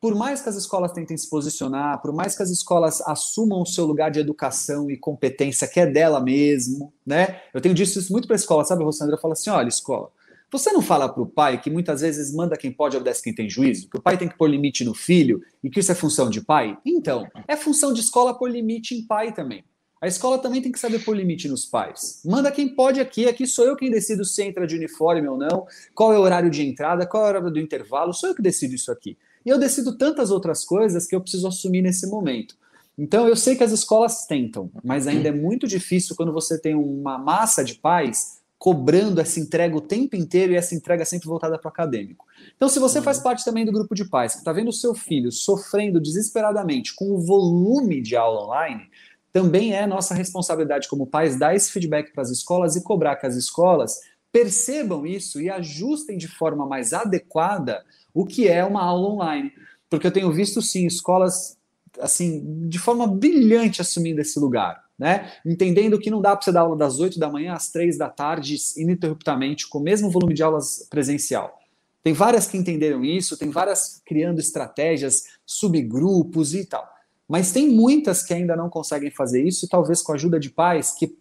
[0.00, 3.66] por mais que as escolas tentem se posicionar, por mais que as escolas assumam o
[3.66, 7.40] seu lugar de educação e competência que é dela mesmo, né?
[7.52, 9.16] Eu tenho dito isso muito para a escola, sabe, Rossandra?
[9.16, 10.10] Eu falo assim: olha, escola,
[10.50, 13.50] você não fala para o pai que muitas vezes manda quem pode, obedece quem tem
[13.50, 16.30] juízo, que o pai tem que pôr limite no filho e que isso é função
[16.30, 16.78] de pai?
[16.84, 19.64] Então, é função de escola pôr limite em pai também.
[20.00, 22.20] A escola também tem que saber pôr limite nos pais.
[22.24, 25.66] Manda quem pode aqui, aqui sou eu quem decido se entra de uniforme ou não,
[25.94, 28.42] qual é o horário de entrada, qual é o horário do intervalo, sou eu que
[28.42, 29.16] decido isso aqui.
[29.46, 32.56] E eu decido tantas outras coisas que eu preciso assumir nesse momento.
[32.98, 36.74] Então, eu sei que as escolas tentam, mas ainda é muito difícil quando você tem
[36.74, 41.58] uma massa de pais cobrando essa entrega o tempo inteiro e essa entrega sempre voltada
[41.58, 42.26] para o acadêmico.
[42.56, 44.94] Então, se você faz parte também do grupo de pais que está vendo o seu
[44.94, 48.90] filho sofrendo desesperadamente com o volume de aula online,
[49.32, 53.26] também é nossa responsabilidade como pais dar esse feedback para as escolas e cobrar que
[53.26, 54.00] as escolas
[54.32, 57.84] percebam isso e ajustem de forma mais adequada
[58.16, 59.52] o que é uma aula online.
[59.90, 61.58] Porque eu tenho visto, sim, escolas
[62.00, 65.32] assim, de forma brilhante assumindo esse lugar, né?
[65.44, 68.08] Entendendo que não dá para você dar aula das 8 da manhã às 3 da
[68.08, 71.58] tarde ininterruptamente, com o mesmo volume de aulas presencial.
[72.02, 76.88] Tem várias que entenderam isso, tem várias criando estratégias, subgrupos e tal.
[77.28, 80.48] Mas tem muitas que ainda não conseguem fazer isso, e talvez com a ajuda de
[80.48, 81.16] pais que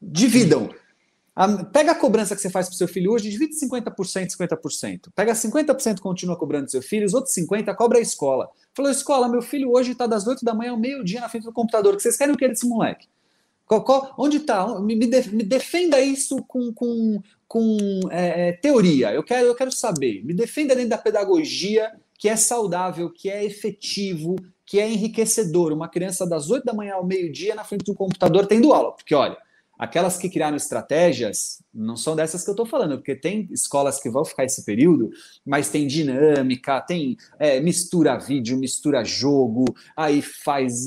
[0.00, 0.70] dividam
[1.40, 5.08] a, pega a cobrança que você faz para o seu filho hoje, divide 50%, 50%.
[5.14, 8.50] Pega 50% continua cobrando do seu filho, os outros 50% cobra a escola.
[8.74, 11.52] Falou, escola, meu filho hoje está das 8 da manhã ao meio-dia na frente do
[11.52, 11.96] computador.
[11.96, 13.08] que vocês querem o que desse moleque?
[13.64, 14.66] Qual, qual, onde está?
[14.80, 17.78] Me, me, me, defenda isso com, com, com
[18.10, 19.10] é, é, teoria.
[19.14, 20.22] Eu quero, eu quero saber.
[20.22, 24.36] Me defenda dentro da pedagogia que é saudável, que é efetivo,
[24.66, 25.72] que é enriquecedor.
[25.72, 28.92] Uma criança das 8 da manhã ao meio-dia na frente do computador tendo aula.
[28.92, 29.38] Porque, olha,
[29.80, 34.10] Aquelas que criaram estratégias não são dessas que eu estou falando, porque tem escolas que
[34.10, 35.08] vão ficar esse período,
[35.42, 39.64] mas tem dinâmica, tem é, mistura vídeo, mistura jogo,
[39.96, 40.84] aí faz.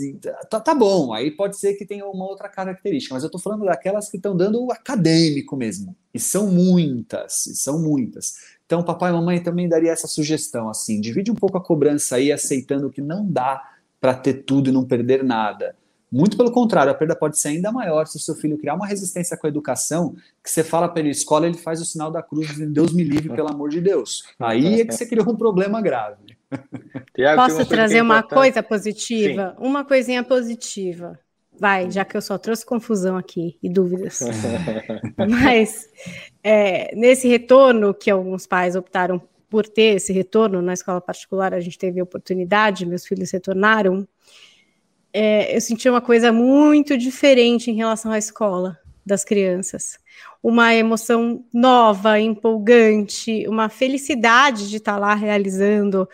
[0.47, 3.65] Tá, tá, bom, aí pode ser que tenha uma outra característica, mas eu estou falando
[3.65, 5.95] daquelas que estão dando o acadêmico mesmo.
[6.13, 8.35] E são muitas, e são muitas.
[8.63, 12.31] Então, papai e mamãe também daria essa sugestão, assim, divide um pouco a cobrança aí,
[12.31, 13.59] aceitando que não dá
[13.99, 15.75] para ter tudo e não perder nada.
[16.13, 18.85] Muito pelo contrário, a perda pode ser ainda maior se o seu filho criar uma
[18.85, 22.21] resistência com a educação, que você fala para ele escola, ele faz o sinal da
[22.21, 24.23] cruz, dizendo Deus me livre, pelo amor de Deus.
[24.39, 26.37] Aí é que você criou um problema grave.
[27.15, 29.55] Tiago, Posso trazer uma coisa positiva?
[29.57, 29.65] Sim.
[29.67, 31.19] Uma coisinha positiva.
[31.59, 34.19] Vai, já que eu só trouxe confusão aqui e dúvidas.
[35.17, 35.89] Mas
[36.43, 41.59] é, nesse retorno que alguns pais optaram por ter esse retorno na escola particular, a
[41.59, 44.07] gente teve a oportunidade, meus filhos retornaram
[45.13, 49.99] é, eu senti uma coisa muito diferente em relação à escola das crianças.
[50.41, 56.09] Uma emoção nova, empolgante, uma felicidade de estar lá realizando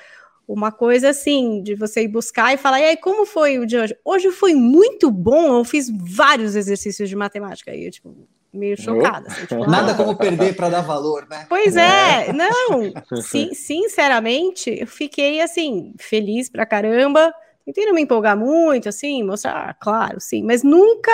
[0.47, 3.77] uma coisa assim, de você ir buscar e falar, e aí, como foi o de
[3.77, 3.95] hoje?
[4.03, 9.27] Hoje foi muito bom, eu fiz vários exercícios de matemática, aí eu, tipo, meio chocada.
[9.27, 11.45] Assim, tipo, Nada como perder para dar valor, né?
[11.47, 12.33] Pois é, é.
[12.33, 12.91] não,
[13.53, 17.31] sinceramente, eu fiquei, assim, feliz pra caramba,
[17.73, 21.11] tentei me empolgar muito, assim, mostrar, claro, sim, mas nunca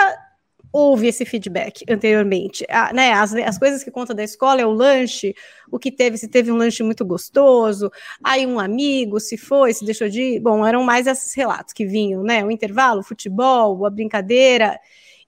[0.71, 2.65] houve esse feedback anteriormente.
[2.69, 5.33] Ah, né, as, as coisas que conta da escola é o lanche,
[5.71, 7.89] o que teve, se teve um lanche muito gostoso,
[8.21, 10.39] aí um amigo, se foi, se deixou de ir.
[10.41, 12.43] Bom, eram mais esses relatos que vinham, né?
[12.43, 14.77] O intervalo, o futebol, a brincadeira.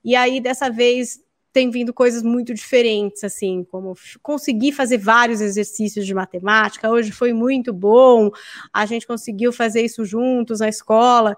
[0.04, 1.20] E aí, dessa vez,
[1.58, 6.88] tem vindo coisas muito diferentes, assim, como conseguir fazer vários exercícios de matemática.
[6.88, 8.30] Hoje foi muito bom,
[8.72, 11.36] a gente conseguiu fazer isso juntos na escola.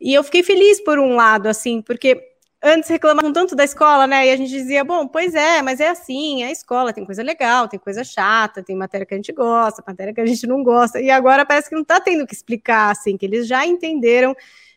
[0.00, 2.26] E eu fiquei feliz por um lado, assim, porque
[2.62, 4.28] antes reclamavam tanto da escola, né?
[4.28, 7.22] E a gente dizia, bom, pois é, mas é assim, é a escola tem coisa
[7.22, 10.62] legal, tem coisa chata, tem matéria que a gente gosta, matéria que a gente não
[10.64, 11.02] gosta.
[11.02, 14.34] E agora parece que não está tendo que explicar, assim, que eles já entenderam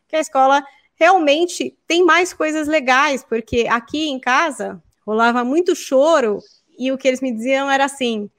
[0.10, 0.62] que a escola
[0.96, 6.40] realmente tem mais coisas legais, porque aqui em casa rolava muito choro
[6.78, 8.30] e o que eles me diziam era assim: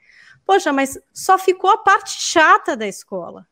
[0.44, 3.46] Poxa, mas só ficou a parte chata da escola.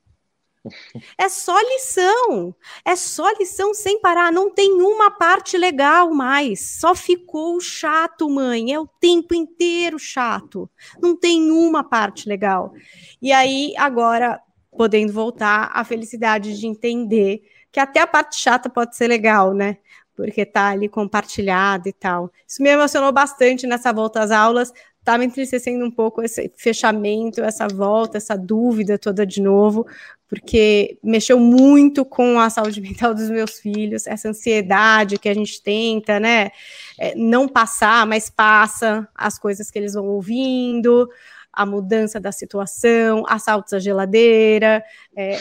[1.18, 6.78] É só lição, é só lição sem parar, não tem uma parte legal mais.
[6.78, 10.70] Só ficou chato, mãe, é o tempo inteiro chato.
[11.00, 12.72] Não tem uma parte legal.
[13.20, 14.40] E aí, agora,
[14.70, 17.42] podendo voltar, a felicidade de entender
[17.72, 19.78] que até a parte chata pode ser legal, né?
[20.14, 22.30] Porque tá ali compartilhado e tal.
[22.46, 27.42] Isso me emocionou bastante nessa volta às aulas, tá me entristecendo um pouco esse fechamento,
[27.42, 29.86] essa volta, essa dúvida toda de novo,
[30.28, 35.62] porque mexeu muito com a saúde mental dos meus filhos, essa ansiedade que a gente
[35.62, 36.50] tenta, né,
[36.98, 41.08] é, não passar, mas passa as coisas que eles vão ouvindo,
[41.52, 44.84] a mudança da situação, assaltos à geladeira,
[45.16, 45.38] é,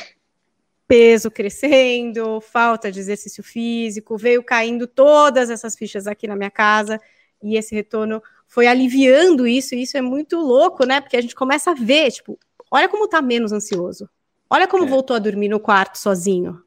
[0.92, 7.00] peso crescendo, falta de exercício físico, veio caindo todas essas fichas aqui na minha casa,
[7.42, 11.34] e esse retorno foi aliviando isso, e isso é muito louco, né, porque a gente
[11.34, 12.38] começa a ver, tipo,
[12.70, 14.10] olha como tá menos ansioso,
[14.54, 14.88] Olha como é.
[14.88, 16.62] voltou a dormir no quarto sozinho.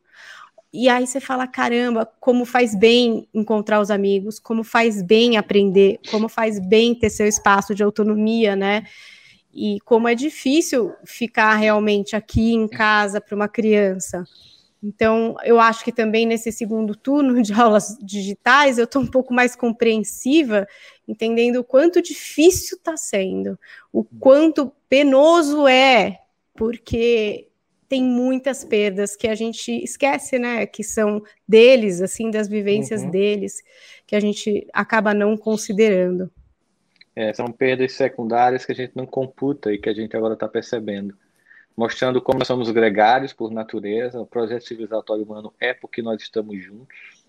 [0.72, 6.00] E aí você fala, caramba, como faz bem encontrar os amigos, como faz bem aprender,
[6.10, 8.84] como faz bem ter seu espaço de autonomia, né?
[9.54, 14.24] E como é difícil ficar realmente aqui em casa para uma criança.
[14.82, 19.32] Então, eu acho que também nesse segundo turno de aulas digitais, eu estou um pouco
[19.32, 20.66] mais compreensiva,
[21.08, 23.58] entendendo o quanto difícil está sendo,
[23.90, 26.20] o quanto penoso é,
[26.54, 27.48] porque
[27.88, 30.66] tem muitas perdas que a gente esquece, né?
[30.66, 33.10] Que são deles, assim, das vivências uhum.
[33.10, 33.62] deles,
[34.06, 36.30] que a gente acaba não considerando.
[37.16, 40.48] É, são perdas secundárias que a gente não computa e que a gente agora está
[40.48, 41.16] percebendo.
[41.76, 46.62] Mostrando como nós somos gregários por natureza, o projeto civilizatório humano é porque nós estamos
[46.62, 47.24] juntos.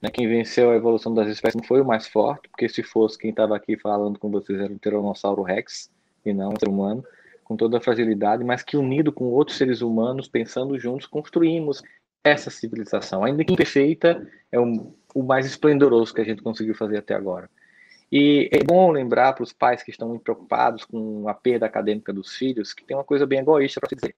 [0.00, 0.10] Né?
[0.10, 3.30] Quem venceu a evolução das espécies não foi o mais forte, porque se fosse quem
[3.30, 5.90] estava aqui falando com vocês era um Tiranossauro Rex
[6.24, 7.04] e não um ser humano
[7.44, 11.82] com toda a fragilidade, mas que unido com outros seres humanos, pensando juntos, construímos
[12.24, 13.24] essa civilização.
[13.24, 17.50] Ainda que imperfeita, é um, o mais esplendoroso que a gente conseguiu fazer até agora.
[18.12, 22.12] E é bom lembrar para os pais que estão muito preocupados com a perda acadêmica
[22.12, 24.14] dos filhos que tem uma coisa bem egoísta para dizer.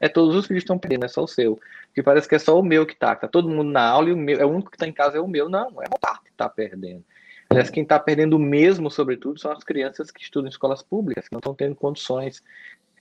[0.00, 1.60] É todos os filhos estão perdendo, é só o seu.
[1.94, 3.12] Que parece que é só o meu que está.
[3.12, 5.18] Está todo mundo na aula e o meu é o único que está em casa
[5.18, 5.50] é o meu.
[5.50, 7.04] Não, é o parte que está perdendo.
[7.50, 11.32] Aliás, quem está perdendo mesmo, sobretudo, são as crianças que estudam em escolas públicas, que
[11.34, 12.42] não estão tendo condições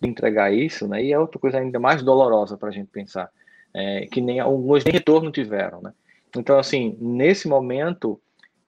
[0.02, 1.02] de entregar isso, né?
[1.02, 3.32] E é outra coisa ainda mais dolorosa para a gente pensar,
[3.74, 5.94] é, que nem alguns nem retorno tiveram, né?
[6.36, 8.20] Então, assim, nesse momento,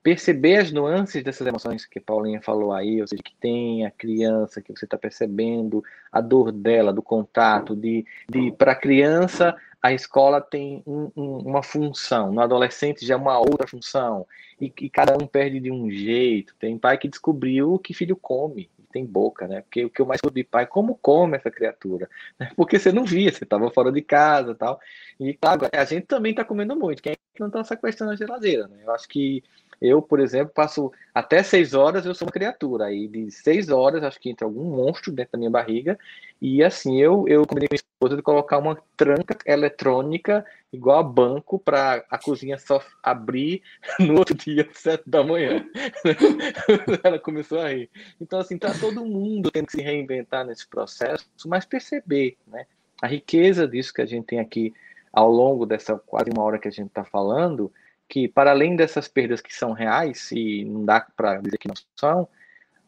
[0.05, 4.61] perceber as nuances dessas emoções que Paulinha falou aí, ou seja, que tem a criança,
[4.61, 9.93] que você está percebendo a dor dela, do contato, de, de para a criança a
[9.93, 14.27] escola tem um, um, uma função, no adolescente já é uma outra função,
[14.61, 16.55] e, e cada um perde de um jeito.
[16.59, 19.61] Tem pai que descobriu que filho come, tem boca, né?
[19.61, 22.09] Porque o que eu mais de pai, como come essa criatura?
[22.55, 24.79] Porque você não via, você estava fora de casa tal.
[25.19, 27.03] E claro, a gente também está comendo muito.
[27.03, 28.77] Quem é que não está sequestrando a geladeira, né?
[28.85, 29.43] Eu acho que
[29.81, 32.85] eu, por exemplo, passo até seis horas, eu sou uma criatura.
[32.85, 35.97] Aí de seis horas, acho que entra algum monstro dentro da minha barriga.
[36.41, 41.03] E assim, eu, eu combinei com minha esposa de colocar uma tranca eletrônica igual a
[41.03, 43.61] banco para a cozinha só abrir
[43.99, 45.65] no outro dia, sete da manhã.
[47.03, 47.89] Ela começou a rir.
[48.19, 52.65] Então, assim, tá todo mundo tendo que se reinventar nesse processo, mas perceber, né?
[53.01, 54.73] A riqueza disso que a gente tem aqui
[55.11, 57.71] ao longo dessa quase uma hora que a gente está falando,
[58.07, 61.75] que, para além dessas perdas que são reais, e não dá para dizer que não
[61.95, 62.27] são,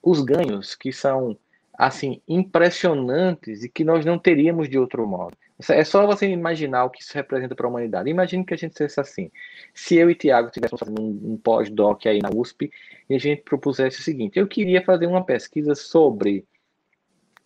[0.02, 1.38] os ganhos que são
[1.78, 5.38] assim impressionantes e que nós não teríamos de outro modo.
[5.70, 8.10] É só você imaginar o que isso representa para a humanidade.
[8.10, 9.32] Imagine que a gente fosse assim.
[9.74, 12.72] Se eu e Tiago estivéssemos fazendo um, um pós-doc aí na USP
[13.10, 16.46] e a gente propusesse o seguinte: eu queria fazer uma pesquisa sobre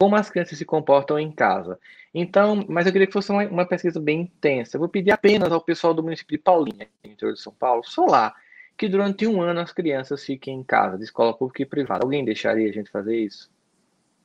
[0.01, 1.79] como as crianças se comportam em casa.
[2.11, 4.75] Então, mas eu queria que fosse uma, uma pesquisa bem intensa.
[4.75, 8.07] Eu vou pedir apenas ao pessoal do município de Paulinha, interior de São Paulo, só
[8.07, 8.33] lá,
[8.75, 12.03] que durante um ano as crianças fiquem em casa, de escola pública e privada.
[12.03, 13.51] Alguém deixaria a gente fazer isso?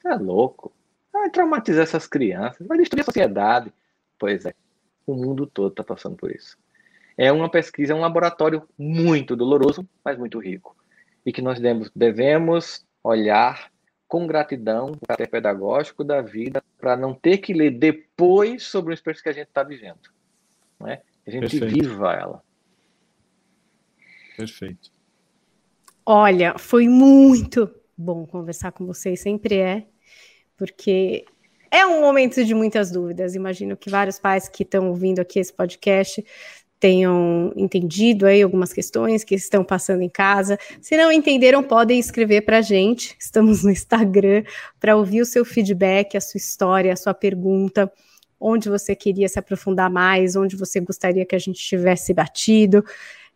[0.00, 0.72] Você é louco.
[1.12, 3.70] Vai traumatizar essas crianças, vai destruir a sociedade.
[4.18, 4.54] Pois é,
[5.06, 6.56] o mundo todo está passando por isso.
[7.18, 10.74] É uma pesquisa, é um laboratório muito doloroso, mas muito rico.
[11.26, 11.60] E que nós
[11.94, 13.70] devemos olhar
[14.08, 18.94] com gratidão o caráter pedagógico da vida para não ter que ler depois sobre uma
[18.94, 20.10] experiência que a gente está vivendo.
[20.78, 21.02] Não é?
[21.26, 21.74] A gente Perfeito.
[21.74, 22.42] viva ela.
[24.36, 24.92] Perfeito.
[26.04, 29.86] Olha, foi muito bom conversar com vocês, sempre é
[30.56, 31.24] porque
[31.70, 33.34] é um momento de muitas dúvidas.
[33.34, 36.24] Imagino que vários pais que estão ouvindo aqui esse podcast
[36.78, 40.58] tenham entendido aí algumas questões que estão passando em casa.
[40.80, 43.16] Se não entenderam, podem escrever para a gente.
[43.18, 44.44] Estamos no Instagram
[44.78, 47.90] para ouvir o seu feedback, a sua história, a sua pergunta,
[48.38, 52.84] onde você queria se aprofundar mais, onde você gostaria que a gente tivesse batido.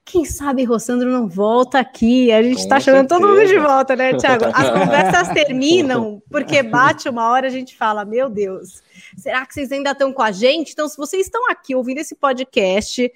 [0.05, 2.33] Quem sabe Rossandro não volta aqui?
[2.33, 4.47] A gente está chamando todo mundo de volta, né, Tiago?
[4.53, 8.83] As conversas terminam porque bate uma hora a gente fala: Meu Deus,
[9.17, 10.73] será que vocês ainda estão com a gente?
[10.73, 13.13] Então, se vocês estão aqui ouvindo esse podcast,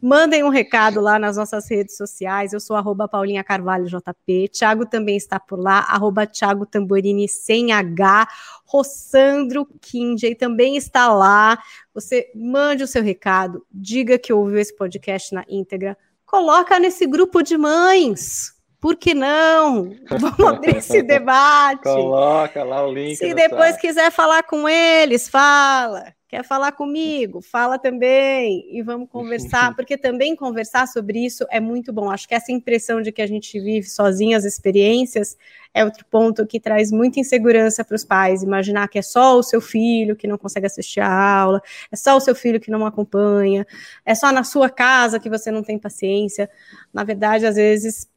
[0.00, 2.52] mandem um recado lá nas nossas redes sociais.
[2.52, 4.48] Eu sou arroba Paulinha Carvalho JP.
[4.48, 8.28] Tiago também está por lá, arroba Thiago Tamborini sem H.
[8.64, 11.58] Rossandro Kinjay também está lá.
[11.92, 15.96] Você mande o seu recado, diga que ouviu esse podcast na íntegra
[16.28, 18.52] coloca nesse grupo de mães.
[18.80, 19.90] Por que não?
[20.08, 21.82] Vamos abrir esse debate.
[21.82, 23.16] Coloca lá o link.
[23.16, 23.80] Se depois site.
[23.80, 26.14] quiser falar com eles, fala.
[26.28, 27.40] Quer falar comigo?
[27.40, 32.10] Fala também e vamos conversar, porque também conversar sobre isso é muito bom.
[32.10, 35.36] Acho que essa impressão de que a gente vive sozinho as experiências
[35.74, 38.42] é outro ponto que traz muita insegurança para os pais.
[38.42, 42.16] Imaginar que é só o seu filho que não consegue assistir a aula, é só
[42.16, 43.66] o seu filho que não acompanha,
[44.04, 46.48] é só na sua casa que você não tem paciência.
[46.92, 48.08] Na verdade, às vezes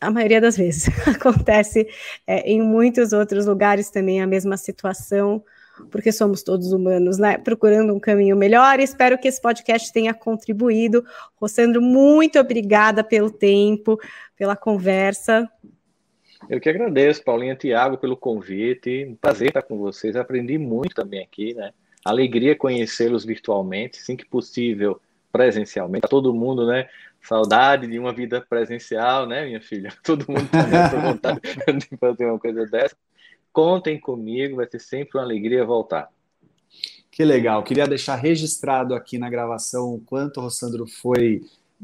[0.00, 1.86] a maioria das vezes acontece
[2.26, 5.44] é, em muitos outros lugares também a mesma situação
[5.90, 7.38] porque somos todos humanos, né?
[7.38, 8.80] Procurando um caminho melhor.
[8.80, 11.04] Espero que esse podcast tenha contribuído.
[11.36, 13.98] Rossandro, muito obrigada pelo tempo,
[14.36, 15.48] pela conversa.
[16.50, 19.06] Eu que agradeço, Paulinha Tiago, pelo convite.
[19.08, 20.16] Um prazer estar com vocês.
[20.16, 21.72] Aprendi muito também aqui, né?
[22.04, 26.08] Alegria conhecê-los virtualmente, assim que possível, presencialmente.
[26.08, 26.88] Todo mundo, né?
[27.22, 29.92] Saudade de uma vida presencial, né, minha filha?
[30.02, 31.40] Todo mundo tem tá vontade
[31.88, 32.96] de fazer uma coisa dessa.
[33.52, 36.08] Contem comigo, vai ser sempre uma alegria voltar.
[37.12, 37.62] Que legal.
[37.62, 41.42] Queria deixar registrado aqui na gravação o quanto o Rossandro foi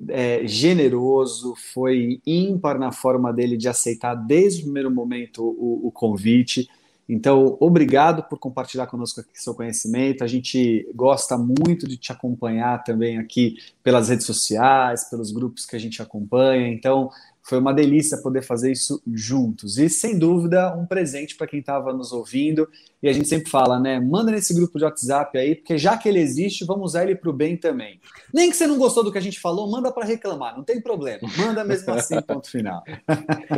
[0.09, 5.91] é, generoso, foi ímpar na forma dele de aceitar desde o primeiro momento o, o
[5.91, 6.69] convite.
[7.09, 10.25] Então, obrigado por compartilhar conosco aqui seu conhecimento.
[10.25, 15.77] A gente gosta muito de te acompanhar também aqui pelas redes sociais, pelos grupos que
[15.77, 16.69] a gente acompanha.
[16.69, 17.11] Então,
[17.47, 19.79] foi uma delícia poder fazer isso juntos.
[19.79, 22.69] E, sem dúvida, um presente para quem estava nos ouvindo.
[23.01, 24.01] E a gente sempre fala, né?
[24.01, 27.31] Manda nesse grupo de WhatsApp aí, porque já que ele existe, vamos usar ele para
[27.31, 28.01] o bem também.
[28.35, 30.81] Nem que você não gostou do que a gente falou, manda para reclamar, não tem
[30.81, 31.21] problema.
[31.39, 32.83] Manda mesmo assim, ponto final.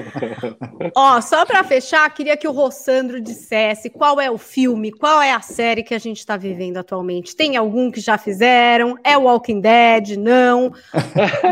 [0.95, 5.33] Ó, só para fechar, queria que o Rossandro dissesse qual é o filme, qual é
[5.33, 7.35] a série que a gente está vivendo atualmente.
[7.35, 8.99] Tem algum que já fizeram?
[9.03, 10.19] É Walking Dead?
[10.19, 10.75] Não?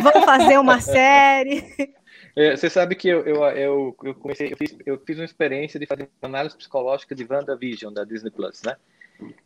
[0.03, 1.65] Vamos fazer uma série?
[2.37, 5.81] É, você sabe que eu, eu, eu, eu comecei, eu fiz, eu fiz uma experiência
[5.81, 8.77] de fazer análise psicológica de WandaVision, da Disney Plus, né?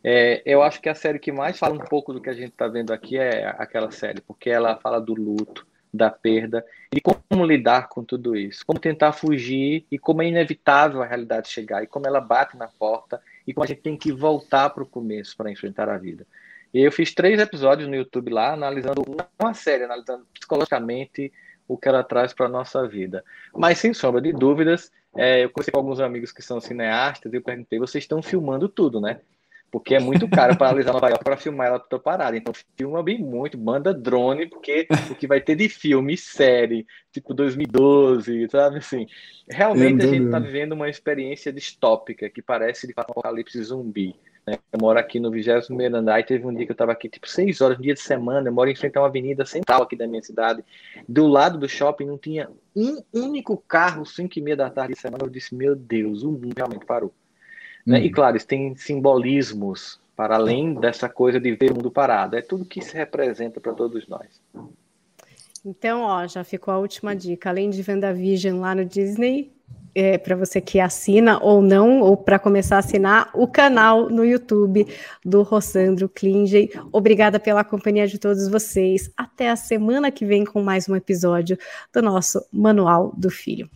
[0.03, 2.49] É, eu acho que a série que mais fala um pouco do que a gente
[2.49, 7.45] está vendo aqui é aquela série, porque ela fala do luto, da perda e como
[7.45, 11.87] lidar com tudo isso, como tentar fugir e como é inevitável a realidade chegar e
[11.87, 15.35] como ela bate na porta e como a gente tem que voltar para o começo
[15.35, 16.25] para enfrentar a vida.
[16.73, 19.03] E eu fiz três episódios no YouTube lá, analisando
[19.37, 21.31] uma série, analisando psicologicamente
[21.71, 23.23] o que ela traz para a nossa vida.
[23.55, 27.37] Mas, sem sombra de dúvidas, é, eu conheci com alguns amigos que são cineastas e
[27.37, 29.19] eu perguntei: vocês estão filmando tudo, né?
[29.71, 32.35] Porque é muito caro para analisar Nova York para filmar ela toda parada.
[32.35, 37.33] Então, filma bem muito, manda drone, porque o que vai ter de filme, série, tipo
[37.33, 39.07] 2012, sabe assim?
[39.49, 44.13] Realmente a gente está vivendo uma experiência distópica que parece de fato um apocalipse zumbi.
[44.45, 44.57] Né?
[44.71, 47.29] Eu moro aqui no 21 andar e teve um dia que eu estava aqui, tipo,
[47.29, 48.47] seis horas, um dia de semana.
[48.49, 50.63] Eu moro em frente a uma avenida central aqui da minha cidade.
[51.07, 54.99] Do lado do shopping não tinha um único carro, cinco e meia da tarde de
[54.99, 55.23] semana.
[55.23, 57.13] Eu disse, meu Deus, o mundo realmente parou.
[57.85, 58.01] Né?
[58.01, 58.11] E uhum.
[58.11, 62.35] claro, isso tem simbolismos para além dessa coisa de ver o mundo parado.
[62.35, 64.41] É tudo que se representa para todos nós.
[65.65, 67.49] Então, ó, já ficou a última dica.
[67.49, 69.51] Além de Vision lá no Disney,
[69.93, 74.25] é, para você que assina ou não, ou para começar a assinar, o canal no
[74.25, 74.87] YouTube
[75.23, 76.69] do Rossandro Klinge.
[76.91, 79.11] Obrigada pela companhia de todos vocês.
[79.15, 81.57] Até a semana que vem com mais um episódio
[81.93, 83.69] do nosso Manual do Filho.